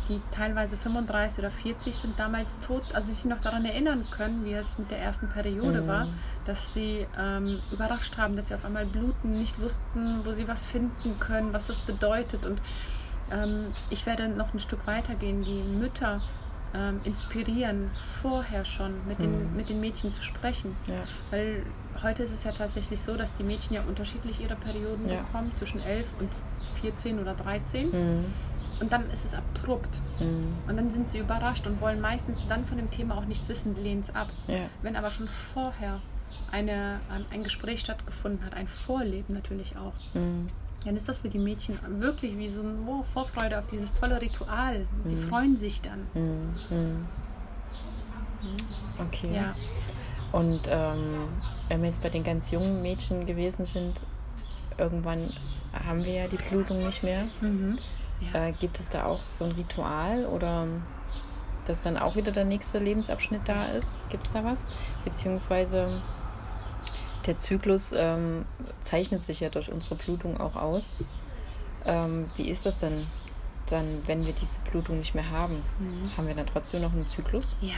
die 0.09 0.21
teilweise 0.31 0.77
35 0.77 1.39
oder 1.39 1.51
40 1.51 1.95
sind, 1.95 2.19
damals 2.19 2.59
tot, 2.59 2.83
also 2.93 3.11
sich 3.11 3.25
noch 3.25 3.41
daran 3.41 3.65
erinnern 3.65 4.05
können, 4.11 4.45
wie 4.45 4.53
es 4.53 4.77
mit 4.77 4.91
der 4.91 4.99
ersten 4.99 5.29
Periode 5.29 5.81
mhm. 5.81 5.87
war, 5.87 6.07
dass 6.45 6.73
sie 6.73 7.07
ähm, 7.17 7.59
überrascht 7.71 8.17
haben, 8.17 8.35
dass 8.35 8.47
sie 8.47 8.55
auf 8.55 8.65
einmal 8.65 8.85
bluten, 8.85 9.31
nicht 9.31 9.59
wussten, 9.59 10.25
wo 10.25 10.31
sie 10.31 10.47
was 10.47 10.65
finden 10.65 11.19
können, 11.19 11.53
was 11.53 11.67
das 11.67 11.79
bedeutet. 11.79 12.45
Und 12.45 12.61
ähm, 13.31 13.67
ich 13.89 14.05
werde 14.05 14.27
noch 14.27 14.53
ein 14.53 14.59
Stück 14.59 14.85
weitergehen, 14.87 15.43
die 15.43 15.61
Mütter 15.61 16.21
ähm, 16.73 17.01
inspirieren, 17.03 17.91
vorher 17.93 18.65
schon 18.65 19.05
mit 19.07 19.19
den, 19.19 19.49
mhm. 19.49 19.55
mit 19.55 19.69
den 19.69 19.79
Mädchen 19.79 20.11
zu 20.11 20.23
sprechen. 20.23 20.75
Ja. 20.87 21.03
Weil 21.29 21.63
heute 22.01 22.23
ist 22.23 22.31
es 22.31 22.43
ja 22.43 22.51
tatsächlich 22.51 23.01
so, 23.01 23.15
dass 23.15 23.33
die 23.33 23.43
Mädchen 23.43 23.75
ja 23.75 23.83
unterschiedlich 23.83 24.41
ihre 24.41 24.55
Perioden 24.55 25.09
ja. 25.09 25.21
bekommen, 25.21 25.51
zwischen 25.55 25.81
11 25.81 26.07
und 26.19 26.29
14 26.81 27.19
oder 27.19 27.33
13. 27.33 27.89
Mhm. 27.89 28.25
Und 28.81 28.91
dann 28.91 29.09
ist 29.11 29.25
es 29.25 29.35
abrupt. 29.35 30.01
Mhm. 30.19 30.53
Und 30.67 30.75
dann 30.75 30.89
sind 30.89 31.11
sie 31.11 31.19
überrascht 31.19 31.67
und 31.67 31.79
wollen 31.79 32.01
meistens 32.01 32.39
dann 32.49 32.65
von 32.65 32.77
dem 32.77 32.89
Thema 32.89 33.15
auch 33.15 33.25
nichts 33.25 33.47
wissen, 33.47 33.73
sie 33.73 33.81
lehnen 33.81 34.01
es 34.01 34.13
ab. 34.13 34.29
Ja. 34.47 34.67
Wenn 34.81 34.95
aber 34.95 35.11
schon 35.11 35.27
vorher 35.27 36.01
eine, 36.51 36.99
ein 37.29 37.43
Gespräch 37.43 37.81
stattgefunden 37.81 38.43
hat, 38.45 38.55
ein 38.55 38.67
Vorleben 38.67 39.35
natürlich 39.35 39.77
auch, 39.77 39.93
mhm. 40.15 40.49
dann 40.83 40.95
ist 40.95 41.07
das 41.07 41.19
für 41.19 41.29
die 41.29 41.37
Mädchen 41.37 41.79
wirklich 41.99 42.37
wie 42.37 42.49
so 42.49 42.61
eine 42.63 42.73
oh, 42.87 43.03
Vorfreude 43.03 43.59
auf 43.59 43.67
dieses 43.67 43.93
tolle 43.93 44.19
Ritual. 44.19 44.87
Sie 45.05 45.15
mhm. 45.15 45.29
freuen 45.29 45.57
sich 45.57 45.81
dann. 45.81 46.07
Mhm. 46.13 46.53
Mhm. 46.69 47.07
Okay. 48.97 49.35
Ja. 49.35 49.55
Und 50.31 50.61
ähm, 50.67 51.27
wenn 51.67 51.81
wir 51.81 51.87
jetzt 51.87 52.01
bei 52.01 52.09
den 52.09 52.23
ganz 52.23 52.51
jungen 52.51 52.81
Mädchen 52.81 53.25
gewesen 53.25 53.65
sind, 53.65 54.01
irgendwann 54.77 55.31
haben 55.73 56.03
wir 56.03 56.13
ja 56.13 56.27
die 56.27 56.37
Blutung 56.37 56.83
nicht 56.83 57.03
mehr. 57.03 57.27
Mhm. 57.41 57.77
Ja. 58.21 58.47
Äh, 58.47 58.51
gibt 58.53 58.79
es 58.79 58.89
da 58.89 59.05
auch 59.05 59.19
so 59.27 59.45
ein 59.45 59.51
Ritual 59.51 60.25
oder 60.25 60.67
dass 61.65 61.83
dann 61.83 61.97
auch 61.97 62.15
wieder 62.15 62.31
der 62.31 62.45
nächste 62.45 62.79
Lebensabschnitt 62.79 63.41
da 63.45 63.65
ist? 63.65 63.99
Gibt 64.09 64.23
es 64.23 64.31
da 64.31 64.43
was? 64.43 64.67
Beziehungsweise 65.03 66.01
der 67.25 67.37
Zyklus 67.37 67.93
ähm, 67.95 68.45
zeichnet 68.81 69.21
sich 69.21 69.39
ja 69.39 69.49
durch 69.49 69.71
unsere 69.71 69.95
Blutung 69.95 70.39
auch 70.39 70.55
aus. 70.55 70.95
Ähm, 71.85 72.27
wie 72.35 72.49
ist 72.49 72.65
das 72.65 72.79
denn 72.79 73.07
dann, 73.67 74.01
wenn 74.05 74.25
wir 74.25 74.33
diese 74.33 74.59
Blutung 74.59 74.99
nicht 74.99 75.15
mehr 75.15 75.29
haben? 75.29 75.63
Mhm. 75.79 76.15
Haben 76.17 76.27
wir 76.27 76.35
dann 76.35 76.47
trotzdem 76.47 76.81
noch 76.81 76.91
einen 76.91 77.07
Zyklus? 77.07 77.55
Ja. 77.61 77.75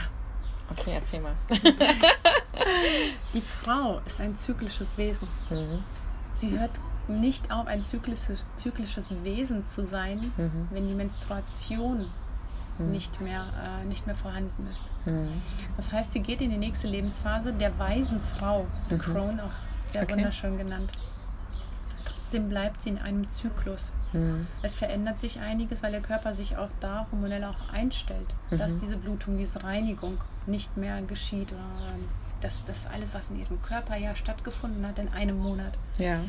Okay, 0.70 0.92
erzähl 0.94 1.20
mal. 1.20 1.34
Die 3.34 3.40
Frau 3.40 4.00
ist 4.06 4.20
ein 4.20 4.34
zyklisches 4.34 4.96
Wesen. 4.96 5.28
Mhm. 5.50 5.84
Sie 6.32 6.58
hört 6.58 6.80
nicht 7.08 7.52
auf, 7.52 7.66
ein 7.66 7.82
zyklisches, 7.82 8.44
zyklisches 8.56 9.14
Wesen 9.22 9.66
zu 9.66 9.86
sein, 9.86 10.32
mhm. 10.36 10.68
wenn 10.70 10.88
die 10.88 10.94
Menstruation 10.94 12.06
mhm. 12.78 12.90
nicht, 12.90 13.20
mehr, 13.20 13.46
äh, 13.62 13.84
nicht 13.86 14.06
mehr 14.06 14.16
vorhanden 14.16 14.68
ist. 14.72 14.86
Mhm. 15.04 15.42
Das 15.76 15.92
heißt, 15.92 16.12
sie 16.12 16.20
geht 16.20 16.40
in 16.40 16.50
die 16.50 16.58
nächste 16.58 16.88
Lebensphase 16.88 17.52
der 17.52 17.78
weisen 17.78 18.20
Frau, 18.20 18.66
The 18.88 18.96
mhm. 18.96 19.00
Crone 19.00 19.44
auch 19.44 19.86
sehr 19.86 20.02
okay. 20.02 20.14
wunderschön 20.14 20.58
genannt. 20.58 20.92
Trotzdem 22.04 22.48
bleibt 22.48 22.82
sie 22.82 22.90
in 22.90 22.98
einem 22.98 23.28
Zyklus. 23.28 23.92
Mhm. 24.12 24.46
Es 24.62 24.76
verändert 24.76 25.20
sich 25.20 25.40
einiges, 25.40 25.82
weil 25.82 25.92
der 25.92 26.00
Körper 26.00 26.34
sich 26.34 26.56
auch 26.56 26.70
da 26.80 27.06
hormonell 27.10 27.44
auch 27.44 27.72
einstellt, 27.72 28.26
mhm. 28.50 28.58
dass 28.58 28.76
diese 28.76 28.96
Blutung, 28.96 29.36
diese 29.36 29.62
Reinigung 29.62 30.18
nicht 30.46 30.76
mehr 30.76 31.00
geschieht. 31.02 31.52
Oder, 31.52 31.94
ähm, 31.94 32.08
dass 32.40 32.64
das 32.66 32.86
alles, 32.86 33.14
was 33.14 33.30
in 33.30 33.40
ihrem 33.40 33.60
Körper 33.62 33.96
ja 33.96 34.14
stattgefunden 34.14 34.86
hat, 34.86 34.98
in 34.98 35.08
einem 35.08 35.38
Monat. 35.38 35.72
Ja. 35.98 36.20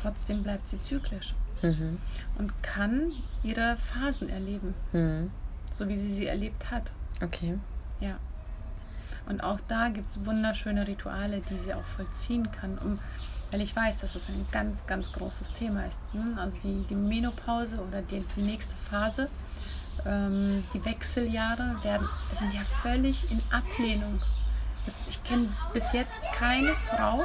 Trotzdem 0.00 0.42
bleibt 0.42 0.68
sie 0.68 0.80
zyklisch 0.80 1.34
mhm. 1.62 1.98
und 2.38 2.62
kann 2.62 3.12
ihre 3.42 3.76
Phasen 3.76 4.28
erleben, 4.28 4.74
mhm. 4.92 5.30
so 5.72 5.88
wie 5.88 5.96
sie 5.96 6.14
sie 6.14 6.26
erlebt 6.26 6.70
hat. 6.70 6.92
Okay. 7.22 7.58
Ja. 8.00 8.16
Und 9.26 9.42
auch 9.42 9.60
da 9.68 9.88
gibt 9.88 10.10
es 10.10 10.24
wunderschöne 10.24 10.86
Rituale, 10.86 11.40
die 11.48 11.58
sie 11.58 11.72
auch 11.72 11.84
vollziehen 11.84 12.50
kann, 12.52 12.78
um, 12.78 12.98
weil 13.50 13.62
ich 13.62 13.74
weiß, 13.74 14.00
dass 14.00 14.14
es 14.14 14.28
ein 14.28 14.46
ganz, 14.52 14.86
ganz 14.86 15.12
großes 15.12 15.52
Thema 15.52 15.86
ist. 15.86 16.00
Ne? 16.12 16.36
Also 16.36 16.58
die, 16.62 16.84
die 16.88 16.94
Menopause 16.94 17.78
oder 17.78 18.02
die, 18.02 18.24
die 18.36 18.42
nächste 18.42 18.76
Phase, 18.76 19.28
ähm, 20.04 20.64
die 20.74 20.84
Wechseljahre 20.84 21.76
werden, 21.82 22.08
sind 22.34 22.52
ja 22.52 22.64
völlig 22.64 23.30
in 23.30 23.40
Ablehnung. 23.50 24.20
Das, 24.84 25.06
ich 25.08 25.22
kenne 25.24 25.48
bis 25.72 25.92
jetzt 25.92 26.16
keine 26.34 26.68
Frau, 26.68 27.24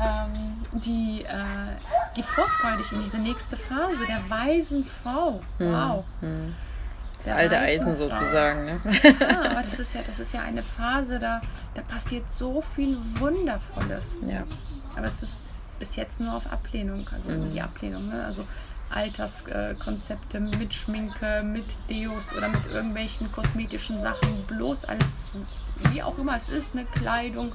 ähm, 0.00 0.80
die, 0.80 1.24
äh, 1.24 1.76
die 2.16 2.22
vorfreudig 2.22 2.92
in 2.92 3.02
diese 3.02 3.18
nächste 3.18 3.56
Phase 3.56 4.06
der 4.06 4.28
weisen 4.28 4.84
Frau. 4.84 5.40
Hm, 5.58 5.72
wow. 5.72 6.04
Hm. 6.20 6.54
Das 7.18 7.28
alte 7.28 7.58
Eisen 7.58 7.96
sozusagen. 7.96 8.64
Ne? 8.66 8.80
Ja, 9.20 9.50
aber 9.50 9.62
das 9.62 9.78
ist 9.78 9.94
ja, 9.94 10.02
das 10.06 10.18
ist 10.20 10.34
ja 10.34 10.42
eine 10.42 10.62
Phase, 10.62 11.18
da, 11.18 11.40
da 11.74 11.82
passiert 11.82 12.30
so 12.30 12.60
viel 12.60 12.98
Wundervolles. 13.18 14.18
Ja. 14.26 14.42
Aber 14.96 15.06
es 15.06 15.22
ist 15.22 15.48
bis 15.78 15.96
jetzt 15.96 16.20
nur 16.20 16.34
auf 16.34 16.50
Ablehnung, 16.52 17.08
also 17.12 17.30
mhm. 17.30 17.50
die 17.50 17.62
Ablehnung. 17.62 18.08
Ne? 18.08 18.24
Also 18.24 18.44
Alterskonzepte 18.90 20.38
mit 20.40 20.74
Schminke, 20.74 21.42
mit 21.42 21.64
Deos 21.88 22.34
oder 22.36 22.48
mit 22.48 22.66
irgendwelchen 22.70 23.32
kosmetischen 23.32 24.00
Sachen, 24.00 24.44
bloß 24.46 24.84
alles, 24.84 25.32
wie 25.90 26.02
auch 26.02 26.18
immer 26.18 26.36
es 26.36 26.48
ist, 26.48 26.70
eine 26.72 26.84
Kleidung, 26.84 27.52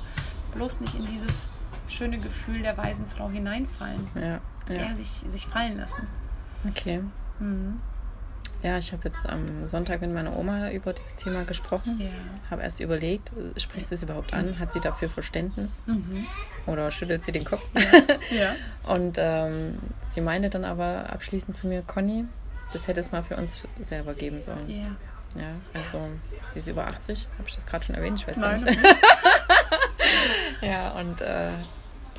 bloß 0.53 0.81
nicht 0.81 0.96
in 0.96 1.05
dieses 1.05 1.48
schöne 1.89 2.19
Gefühl 2.19 2.62
der 2.62 2.77
weisen 2.77 3.05
Frau 3.05 3.29
hineinfallen. 3.29 4.08
Ja. 4.15 4.39
ja. 4.74 4.96
Sich, 4.96 5.24
sich 5.25 5.48
fallen 5.48 5.77
lassen. 5.77 6.08
Okay. 6.67 7.01
Mhm. 7.39 7.79
Ja, 8.62 8.77
ich 8.77 8.91
habe 8.91 9.03
jetzt 9.05 9.27
am 9.27 9.69
Sonntag 9.69 10.01
mit 10.01 10.13
meiner 10.13 10.36
Oma 10.36 10.69
über 10.72 10.91
dieses 10.91 11.15
Thema 11.15 11.46
gesprochen. 11.46 11.98
Ja. 12.01 12.10
Habe 12.51 12.62
erst 12.62 12.81
überlegt, 12.81 13.31
spricht 13.55 13.88
sie 13.88 13.96
es 13.96 14.03
überhaupt 14.03 14.34
an? 14.34 14.60
Hat 14.60 14.69
sie 14.72 14.81
dafür 14.81 15.10
Verständnis? 15.10 15.84
Mhm. 15.86 16.25
Oder 16.65 16.91
schüttelt 16.91 17.24
sie 17.24 17.31
den 17.31 17.46
Kopf? 17.46 17.63
Ja. 17.74 18.15
ja. 18.38 18.55
Und 18.84 19.17
ähm, 19.17 19.77
sie 20.01 20.19
meinte 20.19 20.50
dann 20.50 20.65
aber 20.65 21.10
abschließend 21.10 21.55
zu 21.55 21.67
mir, 21.67 21.84
Conny, 21.84 22.25
das 22.74 22.89
hätte 22.89 23.00
es 23.00 23.13
mal 23.13 23.24
für 23.24 23.38
uns 23.38 23.63
selber 23.81 24.13
geben 24.13 24.41
sollen. 24.41 24.69
Ja. 24.69 24.96
Ja, 25.36 25.51
also 25.74 26.08
sie 26.50 26.60
ist 26.60 26.67
über 26.67 26.86
80, 26.88 27.27
habe 27.38 27.48
ich 27.48 27.53
das 27.53 27.65
gerade 27.67 27.86
schon 27.86 27.96
erwähnt? 27.96 28.19
Ich 28.19 28.27
weiß 28.27 28.38
Nein, 28.38 28.63
gar 28.63 28.72
nicht. 28.72 28.81
ja, 30.62 30.89
und 30.91 31.22
äh, 31.22 31.50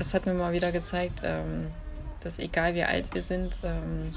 das 0.00 0.14
hat 0.14 0.24
mir 0.24 0.32
mal 0.32 0.52
wieder 0.52 0.72
gezeigt, 0.72 1.20
ähm, 1.22 1.70
dass 2.22 2.38
egal 2.38 2.74
wie 2.74 2.82
alt 2.82 3.14
wir 3.14 3.22
sind, 3.22 3.60
ähm, 3.62 4.14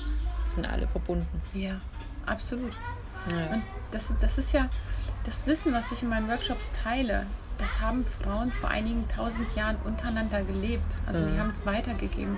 sind 0.48 0.66
alle 0.66 0.88
verbunden. 0.88 1.42
Ja, 1.54 1.82
absolut. 2.26 2.72
Ja. 3.32 3.54
Und 3.54 3.64
das, 3.92 4.14
das 4.22 4.38
ist 4.38 4.54
ja 4.54 4.70
das 5.26 5.46
Wissen, 5.46 5.74
was 5.74 5.92
ich 5.92 6.02
in 6.02 6.10
meinen 6.10 6.30
Workshops 6.30 6.70
teile. 6.84 7.26
Das 7.58 7.82
haben 7.82 8.06
Frauen 8.06 8.52
vor 8.52 8.70
einigen 8.70 9.08
tausend 9.10 9.54
Jahren 9.56 9.76
untereinander 9.84 10.44
gelebt. 10.44 10.98
Also 11.06 11.22
mhm. 11.22 11.34
sie 11.34 11.40
haben 11.40 11.50
es 11.52 11.66
weitergegeben. 11.66 12.38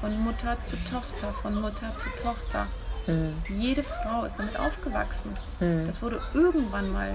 Von 0.00 0.18
Mutter 0.20 0.60
zu 0.62 0.76
Tochter, 0.88 1.32
von 1.32 1.60
Mutter 1.60 1.94
zu 1.96 2.08
Tochter. 2.22 2.68
Mhm. 3.06 3.34
Jede 3.58 3.82
Frau 3.82 4.24
ist 4.24 4.38
damit 4.38 4.56
aufgewachsen. 4.58 5.32
Mhm. 5.58 5.84
Das 5.84 6.00
wurde 6.00 6.20
irgendwann 6.32 6.92
mal 6.92 7.14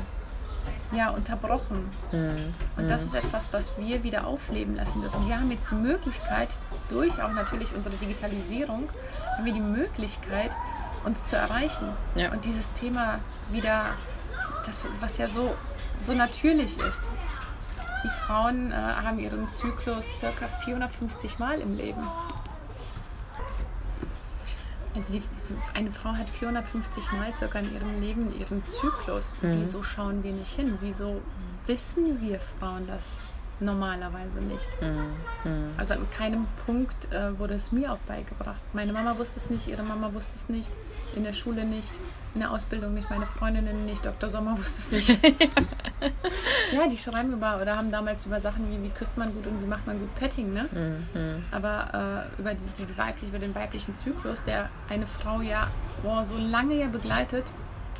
ja, 0.91 1.09
unterbrochen. 1.09 1.89
Mhm. 2.11 2.53
Und 2.77 2.89
das 2.89 3.01
mhm. 3.01 3.07
ist 3.07 3.15
etwas, 3.15 3.53
was 3.53 3.77
wir 3.77 4.03
wieder 4.03 4.27
aufleben 4.27 4.75
lassen 4.75 5.01
dürfen. 5.01 5.27
Wir 5.27 5.39
haben 5.39 5.51
jetzt 5.51 5.71
die 5.71 5.75
Möglichkeit, 5.75 6.49
durch 6.89 7.21
auch 7.21 7.33
natürlich 7.33 7.73
unsere 7.75 7.95
Digitalisierung, 7.95 8.89
haben 9.35 9.45
wir 9.45 9.53
die 9.53 9.61
Möglichkeit, 9.61 10.51
uns 11.05 11.25
zu 11.25 11.35
erreichen. 11.35 11.89
Ja. 12.15 12.31
Und 12.31 12.45
dieses 12.45 12.73
Thema 12.73 13.19
wieder, 13.51 13.91
das, 14.65 14.87
was 14.99 15.17
ja 15.17 15.27
so, 15.27 15.55
so 16.03 16.13
natürlich 16.13 16.77
ist. 16.79 17.01
Die 18.03 18.25
Frauen 18.25 18.71
äh, 18.71 18.75
haben 18.75 19.19
ihren 19.19 19.47
Zyklus 19.49 20.05
circa 20.15 20.47
450 20.63 21.37
Mal 21.37 21.59
im 21.59 21.75
Leben. 21.75 22.07
Also 24.95 25.13
die, 25.13 25.21
eine 25.73 25.91
Frau 25.91 26.13
hat 26.13 26.29
450 26.29 27.11
Mal 27.13 27.35
circa 27.35 27.59
in 27.59 27.73
ihrem 27.73 28.01
Leben 28.01 28.39
ihren 28.39 28.65
Zyklus. 28.65 29.35
Mhm. 29.41 29.59
Wieso 29.59 29.83
schauen 29.83 30.23
wir 30.23 30.33
nicht 30.33 30.55
hin? 30.55 30.77
Wieso 30.81 31.21
wissen 31.67 32.19
wir 32.21 32.39
Frauen 32.39 32.87
das 32.87 33.21
normalerweise 33.59 34.39
nicht? 34.41 34.69
Mhm. 34.81 35.71
Also 35.77 35.95
an 35.95 36.07
keinem 36.11 36.47
Punkt 36.65 37.11
äh, 37.13 37.37
wurde 37.37 37.55
es 37.55 37.71
mir 37.71 37.93
auch 37.93 37.99
beigebracht. 37.99 38.61
Meine 38.73 38.93
Mama 38.93 39.17
wusste 39.17 39.39
es 39.39 39.49
nicht, 39.49 39.67
ihre 39.67 39.83
Mama 39.83 40.13
wusste 40.13 40.35
es 40.35 40.49
nicht, 40.49 40.71
in 41.15 41.23
der 41.23 41.33
Schule 41.33 41.65
nicht 41.65 41.93
in 42.35 42.41
der 42.41 42.51
Ausbildung 42.51 42.93
nicht, 42.93 43.09
meine 43.09 43.25
Freundinnen 43.25 43.85
nicht, 43.85 44.05
Dr. 44.05 44.29
Sommer 44.29 44.57
wusste 44.57 44.79
es 44.79 44.91
nicht. 44.91 45.09
ja, 46.71 46.87
die 46.87 46.97
schreiben 46.97 47.33
über 47.33 47.59
oder 47.61 47.75
haben 47.77 47.91
damals 47.91 48.25
über 48.25 48.39
Sachen 48.39 48.69
wie, 48.69 48.81
wie 48.83 48.89
küsst 48.89 49.17
man 49.17 49.33
gut 49.33 49.47
und 49.47 49.61
wie 49.61 49.67
macht 49.67 49.87
man 49.87 49.99
gut 49.99 50.13
Petting, 50.15 50.53
ne? 50.53 50.69
Mhm. 50.71 51.43
Aber 51.51 52.27
äh, 52.37 52.41
über, 52.41 52.53
die, 52.53 52.85
die 52.85 52.97
weiblich, 52.97 53.29
über 53.29 53.39
den 53.39 53.55
weiblichen 53.55 53.95
Zyklus, 53.95 54.43
der 54.43 54.69
eine 54.89 55.07
Frau 55.07 55.41
ja 55.41 55.67
boah, 56.03 56.23
so 56.23 56.37
lange 56.37 56.75
ja 56.75 56.87
begleitet, 56.87 57.45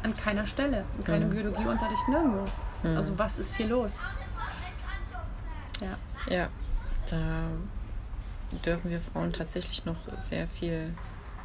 an 0.04 0.14
keiner 0.14 0.46
Stelle, 0.46 0.86
in 0.98 1.04
keinem 1.04 1.30
mhm. 1.30 1.34
Biologieunterricht 1.34 2.08
nirgendwo. 2.08 2.48
Mhm. 2.84 2.96
Also 2.96 3.18
was 3.18 3.40
ist 3.40 3.56
hier 3.56 3.68
los? 3.68 4.00
Ja. 5.82 5.98
Ja, 6.34 6.50
da 7.10 7.50
dürfen 8.66 8.90
wir 8.92 9.00
Frauen 9.00 9.32
tatsächlich 9.32 9.86
noch 9.86 9.98
sehr 10.18 10.48
viel 10.48 10.94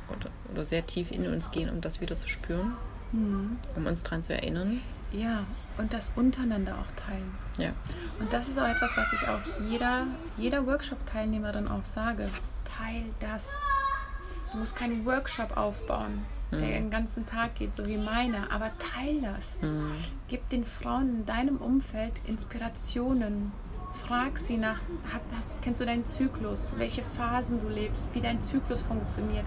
oder, 0.08 0.30
oder 0.52 0.64
sehr 0.64 0.86
tief 0.86 1.10
in 1.10 1.26
uns 1.26 1.50
gehen, 1.50 1.70
um 1.70 1.80
das 1.80 2.00
wieder 2.00 2.16
zu 2.16 2.28
spüren, 2.28 2.72
mhm. 3.12 3.58
um 3.76 3.86
uns 3.86 4.02
daran 4.02 4.22
zu 4.22 4.34
erinnern. 4.34 4.80
Ja, 5.12 5.44
und 5.78 5.92
das 5.92 6.12
untereinander 6.16 6.74
auch 6.74 7.06
teilen. 7.06 7.32
Ja. 7.58 7.72
Und 8.18 8.32
das 8.32 8.48
ist 8.48 8.58
auch 8.58 8.66
etwas, 8.66 8.96
was 8.96 9.12
ich 9.12 9.28
auch 9.28 9.40
jeder, 9.68 10.06
jeder 10.36 10.66
Workshop-Teilnehmerin 10.66 11.68
auch 11.68 11.84
sage. 11.84 12.28
Teil 12.64 13.04
das. 13.20 13.54
Du 14.52 14.58
musst 14.58 14.74
keinen 14.76 15.04
Workshop 15.04 15.56
aufbauen, 15.56 16.24
der 16.50 16.58
mhm. 16.58 16.72
den 16.72 16.90
ganzen 16.90 17.26
Tag 17.26 17.56
geht, 17.56 17.76
so 17.76 17.86
wie 17.86 17.96
meiner, 17.96 18.50
aber 18.50 18.70
teil 18.78 19.20
das. 19.20 19.58
Mhm. 19.60 19.92
Gib 20.28 20.48
den 20.48 20.64
Frauen 20.64 21.20
in 21.20 21.26
deinem 21.26 21.56
Umfeld 21.58 22.12
Inspirationen. 22.26 23.52
Frag 23.94 24.38
sie 24.38 24.56
nach, 24.56 24.80
hast, 25.36 25.62
kennst 25.62 25.80
du 25.80 25.86
deinen 25.86 26.04
Zyklus, 26.04 26.72
welche 26.76 27.02
Phasen 27.02 27.60
du 27.60 27.68
lebst, 27.68 28.08
wie 28.12 28.20
dein 28.20 28.40
Zyklus 28.40 28.82
funktioniert. 28.82 29.46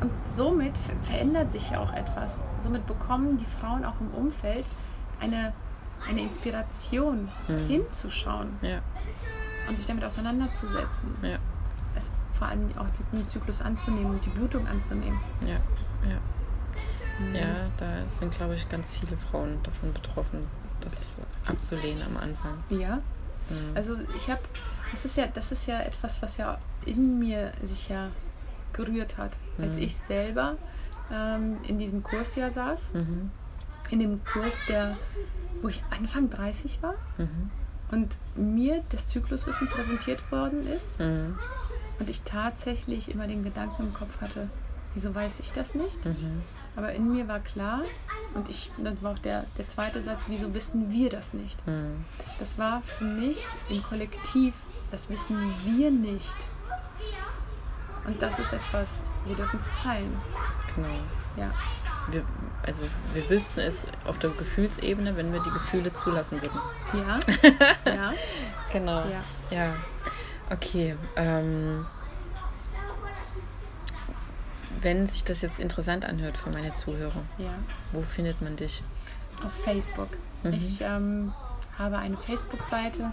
Und 0.00 0.10
somit 0.24 0.74
verändert 1.02 1.50
sich 1.52 1.70
ja 1.70 1.80
auch 1.80 1.92
etwas. 1.92 2.42
Somit 2.60 2.86
bekommen 2.86 3.38
die 3.38 3.46
Frauen 3.46 3.84
auch 3.84 3.98
im 4.00 4.10
Umfeld 4.10 4.66
eine, 5.20 5.54
eine 6.06 6.20
Inspiration, 6.20 7.28
mhm. 7.48 7.66
hinzuschauen 7.66 8.58
ja. 8.60 8.80
und 9.68 9.78
sich 9.78 9.86
damit 9.86 10.04
auseinanderzusetzen. 10.04 11.16
Ja. 11.22 11.38
Es, 11.94 12.10
vor 12.34 12.48
allem 12.48 12.68
auch 12.76 12.86
den 13.12 13.24
Zyklus 13.24 13.62
anzunehmen 13.62 14.12
und 14.12 14.24
die 14.24 14.30
Blutung 14.30 14.66
anzunehmen. 14.66 15.18
Ja, 15.40 15.56
ja. 16.08 16.18
Mhm. 17.18 17.34
Ja, 17.34 17.70
da 17.78 18.06
sind, 18.06 18.34
glaube 18.34 18.54
ich, 18.54 18.68
ganz 18.68 18.92
viele 18.92 19.16
Frauen 19.16 19.58
davon 19.62 19.92
betroffen, 19.94 20.46
das 20.80 21.16
abzulehnen 21.46 22.02
am 22.02 22.18
Anfang. 22.18 22.62
Ja. 22.68 23.00
Mhm. 23.50 23.76
Also 23.76 23.96
ich 24.16 24.30
habe, 24.30 24.40
das 24.90 25.04
ist 25.04 25.16
ja, 25.16 25.26
das 25.26 25.52
ist 25.52 25.66
ja 25.66 25.80
etwas, 25.80 26.22
was 26.22 26.36
ja 26.36 26.58
in 26.84 27.18
mir 27.18 27.52
sich 27.62 27.88
ja 27.88 28.10
gerührt 28.72 29.16
hat. 29.18 29.36
Mhm. 29.58 29.64
Als 29.64 29.76
ich 29.78 29.96
selber 29.96 30.56
ähm, 31.12 31.58
in 31.66 31.78
diesem 31.78 32.02
Kurs 32.02 32.36
ja 32.36 32.50
saß, 32.50 32.94
mhm. 32.94 33.30
in 33.90 34.00
dem 34.00 34.24
Kurs, 34.24 34.54
der, 34.68 34.96
wo 35.62 35.68
ich 35.68 35.82
Anfang 35.90 36.30
30 36.30 36.82
war 36.82 36.94
mhm. 37.18 37.50
und 37.90 38.16
mir 38.34 38.82
das 38.90 39.06
Zykluswissen 39.06 39.68
präsentiert 39.68 40.30
worden 40.30 40.66
ist 40.66 40.98
mhm. 40.98 41.38
und 41.98 42.10
ich 42.10 42.22
tatsächlich 42.22 43.10
immer 43.10 43.26
den 43.26 43.42
Gedanken 43.42 43.84
im 43.84 43.94
Kopf 43.94 44.20
hatte, 44.20 44.48
wieso 44.94 45.14
weiß 45.14 45.40
ich 45.40 45.52
das 45.52 45.74
nicht? 45.74 46.04
Mhm. 46.04 46.42
Aber 46.74 46.92
in 46.92 47.10
mir 47.10 47.26
war 47.26 47.40
klar, 47.40 47.82
und 48.36 48.48
ich, 48.50 48.70
das 48.76 49.02
war 49.02 49.12
auch 49.12 49.18
der, 49.18 49.46
der 49.56 49.68
zweite 49.68 50.02
Satz, 50.02 50.24
wieso 50.28 50.52
wissen 50.54 50.90
wir 50.90 51.08
das 51.08 51.32
nicht? 51.32 51.66
Mhm. 51.66 52.04
Das 52.38 52.58
war 52.58 52.82
für 52.82 53.04
mich 53.04 53.38
im 53.68 53.82
Kollektiv, 53.82 54.54
das 54.90 55.08
wissen 55.08 55.54
wir 55.64 55.90
nicht. 55.90 56.36
Und 58.06 58.22
das 58.22 58.38
ist 58.38 58.52
etwas, 58.52 59.02
wir 59.24 59.34
dürfen 59.34 59.58
es 59.58 59.68
teilen. 59.82 60.16
Genau. 60.76 60.88
Ja. 61.36 61.50
wir, 62.10 62.24
also 62.64 62.86
wir 63.12 63.28
wüssten 63.28 63.60
es 63.60 63.86
auf 64.06 64.18
der 64.18 64.30
Gefühlsebene, 64.30 65.16
wenn 65.16 65.32
wir 65.32 65.42
die 65.42 65.50
Gefühle 65.50 65.92
zulassen 65.92 66.40
würden. 66.40 66.60
Ja. 66.92 67.18
ja. 67.92 68.12
genau. 68.72 69.00
Ja. 69.00 69.22
ja. 69.50 69.74
Okay. 70.50 70.94
Ähm, 71.16 71.84
wenn 74.82 75.06
sich 75.06 75.24
das 75.24 75.42
jetzt 75.42 75.58
interessant 75.58 76.04
anhört 76.04 76.36
für 76.36 76.50
meine 76.50 76.74
Zuhörer, 76.74 77.22
ja. 77.38 77.54
wo 77.92 78.02
findet 78.02 78.40
man 78.42 78.56
dich? 78.56 78.82
Auf 79.44 79.52
Facebook. 79.64 80.08
Mhm. 80.42 80.52
Ich 80.52 80.80
ähm, 80.80 81.32
habe 81.78 81.98
eine 81.98 82.16
Facebook-Seite, 82.16 83.10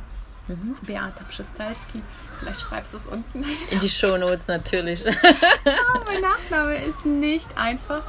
mhm. 0.48 0.76
Beata 0.84 1.24
Pschestalski. 1.26 2.02
Vielleicht 2.40 2.62
schreibst 2.62 2.94
du 2.94 2.98
es 2.98 3.08
unten. 3.08 3.46
In 3.72 3.80
die 3.80 3.90
Shownotes 3.90 4.48
natürlich. 4.48 5.06
ja, 5.06 5.12
mein 6.06 6.22
Nachname 6.22 6.84
ist 6.84 7.06
nicht 7.06 7.58
einfach. 7.58 8.04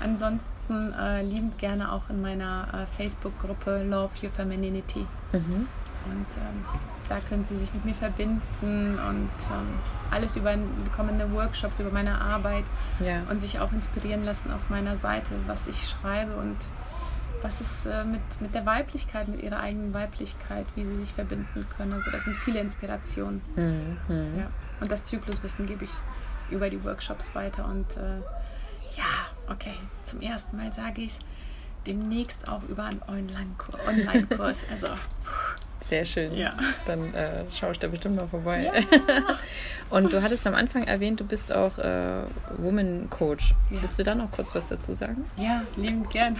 Ansonsten 0.00 0.92
äh, 0.92 1.22
liebend 1.22 1.58
gerne 1.58 1.92
auch 1.92 2.08
in 2.08 2.20
meiner 2.20 2.68
äh, 2.72 2.96
Facebook-Gruppe 2.96 3.82
Love 3.82 4.12
Your 4.22 4.30
Femininity. 4.30 5.06
Mhm. 5.32 5.68
Und 6.06 6.26
ähm, 6.36 6.64
da 7.08 7.20
können 7.28 7.44
Sie 7.44 7.56
sich 7.56 7.72
mit 7.72 7.84
mir 7.84 7.94
verbinden 7.94 8.98
und 8.98 9.30
ähm, 9.50 9.78
alles 10.10 10.36
über 10.36 10.54
kommende 10.94 11.32
Workshops, 11.32 11.80
über 11.80 11.90
meine 11.90 12.20
Arbeit 12.20 12.64
ja. 13.00 13.22
und 13.30 13.40
sich 13.40 13.60
auch 13.60 13.72
inspirieren 13.72 14.24
lassen 14.24 14.50
auf 14.52 14.68
meiner 14.68 14.96
Seite, 14.96 15.30
was 15.46 15.66
ich 15.66 15.88
schreibe 15.88 16.36
und 16.36 16.56
was 17.42 17.60
ist 17.60 17.86
äh, 17.86 18.04
mit, 18.04 18.20
mit 18.40 18.54
der 18.54 18.66
Weiblichkeit, 18.66 19.28
mit 19.28 19.42
ihrer 19.42 19.60
eigenen 19.60 19.94
Weiblichkeit, 19.94 20.66
wie 20.74 20.84
sie 20.84 20.96
sich 20.96 21.12
verbinden 21.12 21.66
können. 21.76 21.92
Also 21.92 22.10
das 22.10 22.24
sind 22.24 22.36
viele 22.36 22.60
Inspirationen. 22.60 23.40
Mhm. 23.54 24.38
Ja. 24.38 24.50
Und 24.80 24.90
das 24.90 25.04
Zykluswissen 25.04 25.66
gebe 25.66 25.84
ich 25.84 25.90
über 26.50 26.68
die 26.68 26.82
Workshops 26.84 27.34
weiter. 27.34 27.64
Und 27.66 27.96
äh, 27.96 28.18
ja, 28.96 29.28
okay, 29.48 29.74
zum 30.04 30.20
ersten 30.20 30.56
Mal 30.56 30.72
sage 30.72 31.02
ich 31.02 31.12
es 31.12 31.18
demnächst 31.86 32.48
auch 32.48 32.62
über 32.68 32.84
einen 32.84 33.02
Online-Kurs. 33.06 33.80
Online 33.86 34.26
also 34.70 34.88
sehr 35.84 36.04
schön. 36.04 36.34
Ja. 36.36 36.54
Dann 36.86 37.14
äh, 37.14 37.44
schaue 37.52 37.72
ich 37.72 37.78
da 37.78 37.88
bestimmt 37.88 38.16
mal 38.16 38.28
vorbei. 38.28 38.64
Ja. 38.64 39.38
Und 39.90 40.12
du 40.12 40.22
hattest 40.22 40.46
am 40.46 40.54
Anfang 40.54 40.84
erwähnt, 40.84 41.20
du 41.20 41.24
bist 41.24 41.52
auch 41.52 41.78
äh, 41.78 42.22
Woman 42.58 43.08
Coach. 43.10 43.54
Ja. 43.70 43.82
Willst 43.82 43.98
du 43.98 44.02
da 44.02 44.14
noch 44.14 44.30
kurz 44.30 44.54
was 44.54 44.68
dazu 44.68 44.92
sagen? 44.94 45.24
Ja, 45.36 45.62
liebend 45.76 46.10
gern. 46.10 46.36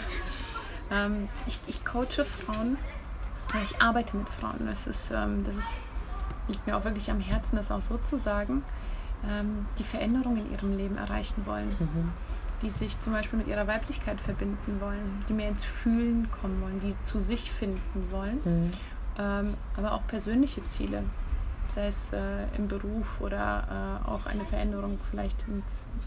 Ähm, 0.91 1.29
ich, 1.47 1.59
ich 1.67 1.85
coache 1.85 2.25
Frauen. 2.25 2.77
Ich 3.63 3.81
arbeite 3.81 4.17
mit 4.17 4.29
Frauen. 4.29 4.67
Das 4.67 4.87
ist, 4.87 5.11
ähm, 5.11 5.45
das 5.45 5.57
ist, 5.57 5.71
liegt 6.49 6.67
mir 6.67 6.77
auch 6.77 6.85
wirklich 6.85 7.11
am 7.11 7.21
Herzen, 7.21 7.57
das 7.57 7.71
auch 7.71 7.83
so 7.83 7.99
zu 7.99 8.19
sagen. 8.19 8.63
Ähm, 9.29 9.67
die 9.79 9.85
Veränderung 9.85 10.37
in 10.37 10.53
ihrem 10.53 10.77
Leben 10.77 10.99
erreichen 10.99 11.47
wollen. 11.47 11.69
Mhm. 11.79 12.13
Die 12.63 12.71
sich 12.71 13.01
zum 13.01 13.13
Beispiel 13.13 13.39
mit 13.39 13.49
ihrer 13.49 13.67
Weiblichkeit 13.67 14.21
verbinden 14.21 14.81
wollen, 14.81 15.25
die 15.29 15.33
mehr 15.33 15.49
ins 15.49 15.65
Fühlen 15.65 16.29
kommen 16.31 16.61
wollen, 16.61 16.81
die 16.81 16.95
zu 17.05 17.21
sich 17.21 17.53
finden 17.53 18.11
wollen. 18.11 18.41
Mhm 18.45 18.73
ähm, 19.19 19.55
aber 19.77 19.93
auch 19.93 20.07
persönliche 20.07 20.65
Ziele, 20.67 21.03
sei 21.75 21.89
es 21.89 22.13
äh, 22.13 22.47
im 22.57 22.69
Beruf 22.69 23.21
oder 23.21 24.01
äh, 24.07 24.09
auch 24.09 24.27
eine 24.27 24.45
Veränderung 24.45 24.99
vielleicht 25.11 25.45
im, 25.49 25.63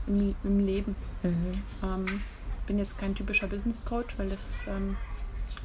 im, 0.08 0.36
im 0.44 0.60
Leben. 0.60 0.96
Mhm. 1.24 1.62
Ähm, 1.84 2.06
bin 2.66 2.78
jetzt 2.80 2.98
kein 2.98 3.16
typischer 3.16 3.48
Business 3.48 3.84
Coach, 3.84 4.18
weil 4.18 4.30
das 4.30 4.48
ist 4.48 4.68
ähm, 4.68 4.96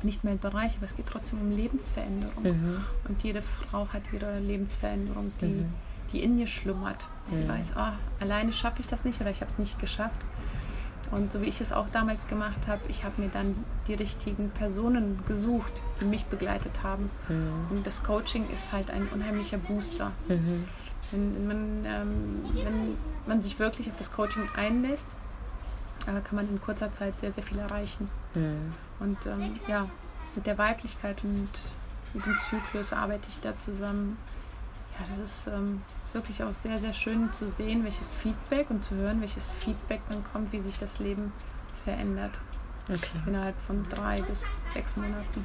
nicht 0.03 0.25
mein 0.25 0.39
Bereich, 0.39 0.77
aber 0.77 0.87
es 0.87 0.97
geht 0.97 1.07
trotzdem 1.07 1.41
um 1.41 1.51
Lebensveränderung. 1.51 2.43
Mhm. 2.43 2.85
Und 3.09 3.23
jede 3.23 3.43
Frau 3.43 3.89
hat 3.93 4.03
ihre 4.13 4.41
Lebensveränderung, 4.41 5.33
die, 5.41 5.47
mhm. 5.47 5.75
die 6.13 6.23
in 6.23 6.39
ihr 6.39 6.47
schlummert. 6.47 7.07
Sie 7.29 7.49
weiß, 7.49 7.75
oh, 7.77 7.93
alleine 8.21 8.53
schaffe 8.53 8.81
ich 8.81 8.87
das 8.87 9.05
nicht 9.05 9.21
oder 9.21 9.31
ich 9.31 9.41
habe 9.41 9.51
es 9.51 9.59
nicht 9.59 9.81
geschafft. 9.81 10.25
Und 11.11 11.33
so 11.33 11.41
wie 11.41 11.47
ich 11.47 11.61
es 11.61 11.73
auch 11.73 11.89
damals 11.91 12.27
gemacht 12.27 12.67
habe, 12.67 12.81
ich 12.89 13.05
habe 13.05 13.23
mir 13.23 13.29
dann 13.29 13.65
die 13.87 13.95
richtigen 13.95 14.51
Personen 14.51 15.23
gesucht, 15.27 15.73
die 16.01 16.05
mich 16.05 16.25
begleitet 16.27 16.83
haben. 16.83 17.11
Mhm. 17.29 17.67
Und 17.71 17.87
das 17.87 18.03
Coaching 18.03 18.49
ist 18.51 18.73
halt 18.73 18.91
ein 18.91 19.09
unheimlicher 19.09 19.59
Booster. 19.59 20.13
Mhm. 20.29 20.65
Wenn, 21.13 21.47
man, 21.47 21.85
ähm, 21.87 22.45
wenn 22.55 22.97
man 23.27 23.41
sich 23.41 23.59
wirklich 23.59 23.89
auf 23.89 23.97
das 23.97 24.13
Coaching 24.13 24.49
einlässt, 24.57 25.15
äh, 26.07 26.21
kann 26.21 26.37
man 26.37 26.49
in 26.49 26.61
kurzer 26.61 26.93
Zeit 26.93 27.21
sehr, 27.21 27.31
sehr 27.31 27.45
viel 27.45 27.59
erreichen. 27.59 28.09
Mhm. 28.35 28.75
Und 28.99 29.27
ähm, 29.27 29.61
ja, 29.69 29.89
mit 30.35 30.47
der 30.47 30.59
Weiblichkeit 30.59 31.23
und 31.23 31.49
mit 32.15 32.27
dem 32.27 32.37
Zyklus 32.49 32.93
arbeite 32.93 33.27
ich 33.29 33.41
da 33.41 33.57
zusammen 33.57 34.17
ja, 34.99 35.07
das 35.09 35.19
ist, 35.19 35.47
ähm, 35.49 35.83
ist 36.05 36.15
wirklich 36.15 36.43
auch 36.43 36.51
sehr, 36.51 36.79
sehr 36.79 36.93
schön 36.93 37.33
zu 37.33 37.51
sehen, 37.51 37.85
welches 37.85 38.15
Feedback 38.15 38.71
und 38.71 38.85
zu 38.85 38.95
hören, 38.95 39.21
welches 39.21 39.51
Feedback 39.51 40.01
dann 40.09 40.25
kommt, 40.33 40.53
wie 40.53 40.61
sich 40.61 40.79
das 40.79 40.99
Leben 40.99 41.33
verändert. 41.85 42.33
Okay. 42.89 43.19
Innerhalb 43.27 43.61
von 43.61 43.87
drei 43.89 44.23
bis 44.23 44.61
sechs 44.73 44.97
Monaten. 44.97 45.45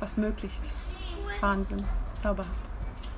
Was 0.00 0.16
möglich 0.16 0.58
ist. 0.62 0.96
Wahnsinn. 1.40 1.84
Ist 2.06 2.20
zauberhaft. 2.20 2.50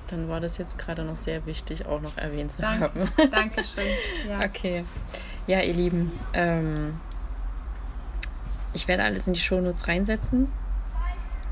Dann 0.08 0.28
war 0.28 0.40
das 0.40 0.58
jetzt 0.58 0.76
gerade 0.76 1.04
noch 1.04 1.16
sehr 1.16 1.46
wichtig, 1.46 1.86
auch 1.86 2.00
noch 2.00 2.16
erwähnt 2.16 2.52
zu 2.52 2.62
Dank, 2.62 2.80
haben. 2.82 3.08
Dankeschön. 3.30 3.84
Ja. 4.28 4.44
Okay. 4.44 4.84
Ja, 5.46 5.60
ihr 5.60 5.74
Lieben, 5.74 6.12
ähm, 6.32 6.98
ich 8.72 8.88
werde 8.88 9.04
alles 9.04 9.26
in 9.26 9.34
die 9.34 9.40
Shownotes 9.40 9.88
reinsetzen. 9.88 10.50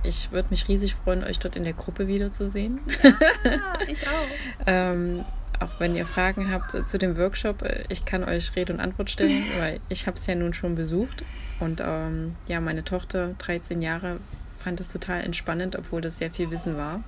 Ich 0.03 0.31
würde 0.33 0.49
mich 0.51 0.69
riesig 0.69 0.95
freuen, 0.95 1.25
euch 1.25 1.39
dort 1.39 1.57
in 1.57 1.65
der 1.65 1.73
Gruppe 1.73 2.09
wiederzusehen. 2.09 2.81
Ja, 3.45 3.79
ich 3.87 4.07
auch. 4.07 4.65
ähm, 4.67 5.25
auch 5.61 5.81
wenn 5.81 5.97
ihr 5.97 6.07
Fragen 6.07 6.51
habt 6.53 6.71
zu 6.87 6.99
dem 6.99 7.17
Workshop, 7.17 7.63
äh, 7.63 7.85
ich 7.89 8.05
kann 8.05 8.25
euch 8.25 8.55
Rede 8.55 8.73
und 8.73 8.81
Antwort 8.81 9.11
stellen, 9.11 9.45
weil 9.59 9.81
ich 9.89 10.07
habe 10.07 10.17
es 10.17 10.27
ja 10.27 10.35
nun 10.35 10.55
schon 10.55 10.75
besucht. 10.75 11.25
Und 11.61 11.83
ähm, 11.85 12.37
ja, 12.47 12.61
meine 12.61 12.85
Tochter, 12.85 13.35
13 13.39 13.83
Jahre, 13.83 14.19
fand 14.59 14.81
es 14.81 14.93
total 14.93 15.23
entspannend, 15.23 15.77
obwohl 15.77 16.01
das 16.01 16.19
sehr 16.19 16.31
viel 16.31 16.51
Wissen 16.51 16.77
war. 16.77 17.03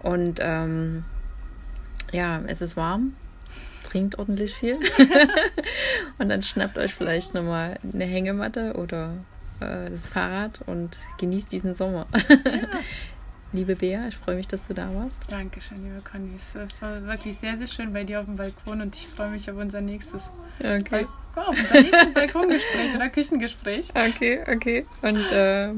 Und 0.00 0.38
ähm, 0.40 1.04
ja, 2.12 2.42
es 2.46 2.60
ist 2.60 2.76
warm, 2.76 3.14
trinkt 3.84 4.18
ordentlich 4.18 4.54
viel. 4.54 4.78
und 6.18 6.28
dann 6.28 6.42
schnappt 6.42 6.78
euch 6.78 6.94
vielleicht 6.94 7.34
nochmal 7.34 7.78
eine 7.92 8.04
Hängematte 8.04 8.74
oder 8.74 9.14
äh, 9.60 9.90
das 9.90 10.08
Fahrrad 10.08 10.62
und 10.66 10.98
genießt 11.18 11.50
diesen 11.52 11.74
Sommer. 11.74 12.06
Ja. 12.28 12.68
Liebe 13.52 13.74
Bea, 13.74 14.06
ich 14.06 14.16
freue 14.16 14.36
mich, 14.36 14.46
dass 14.46 14.68
du 14.68 14.74
da 14.74 14.94
warst. 14.94 15.18
Dankeschön, 15.28 15.82
liebe 15.82 16.00
Conny. 16.08 16.36
Es 16.36 16.54
war 16.80 17.02
wirklich 17.02 17.36
sehr, 17.36 17.56
sehr 17.58 17.66
schön 17.66 17.92
bei 17.92 18.04
dir 18.04 18.20
auf 18.20 18.26
dem 18.26 18.36
Balkon 18.36 18.80
und 18.80 18.94
ich 18.94 19.08
freue 19.08 19.30
mich 19.30 19.50
auf 19.50 19.56
unser 19.56 19.80
nächstes, 19.80 20.30
okay. 20.60 21.08
Bal 21.34 21.44
auf 21.46 21.48
unser 21.48 21.80
nächstes 21.80 22.14
Balkongespräch 22.14 22.94
oder 22.94 23.08
Küchengespräch. 23.08 23.90
Okay, 23.90 24.40
okay. 24.46 24.86
Und 25.02 25.32
äh, 25.32 25.72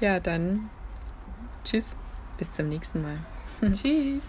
ja, 0.00 0.20
dann 0.20 0.70
tschüss, 1.64 1.96
bis 2.38 2.52
zum 2.54 2.68
nächsten 2.68 3.02
Mal. 3.02 3.18
Tschüss. 3.72 4.22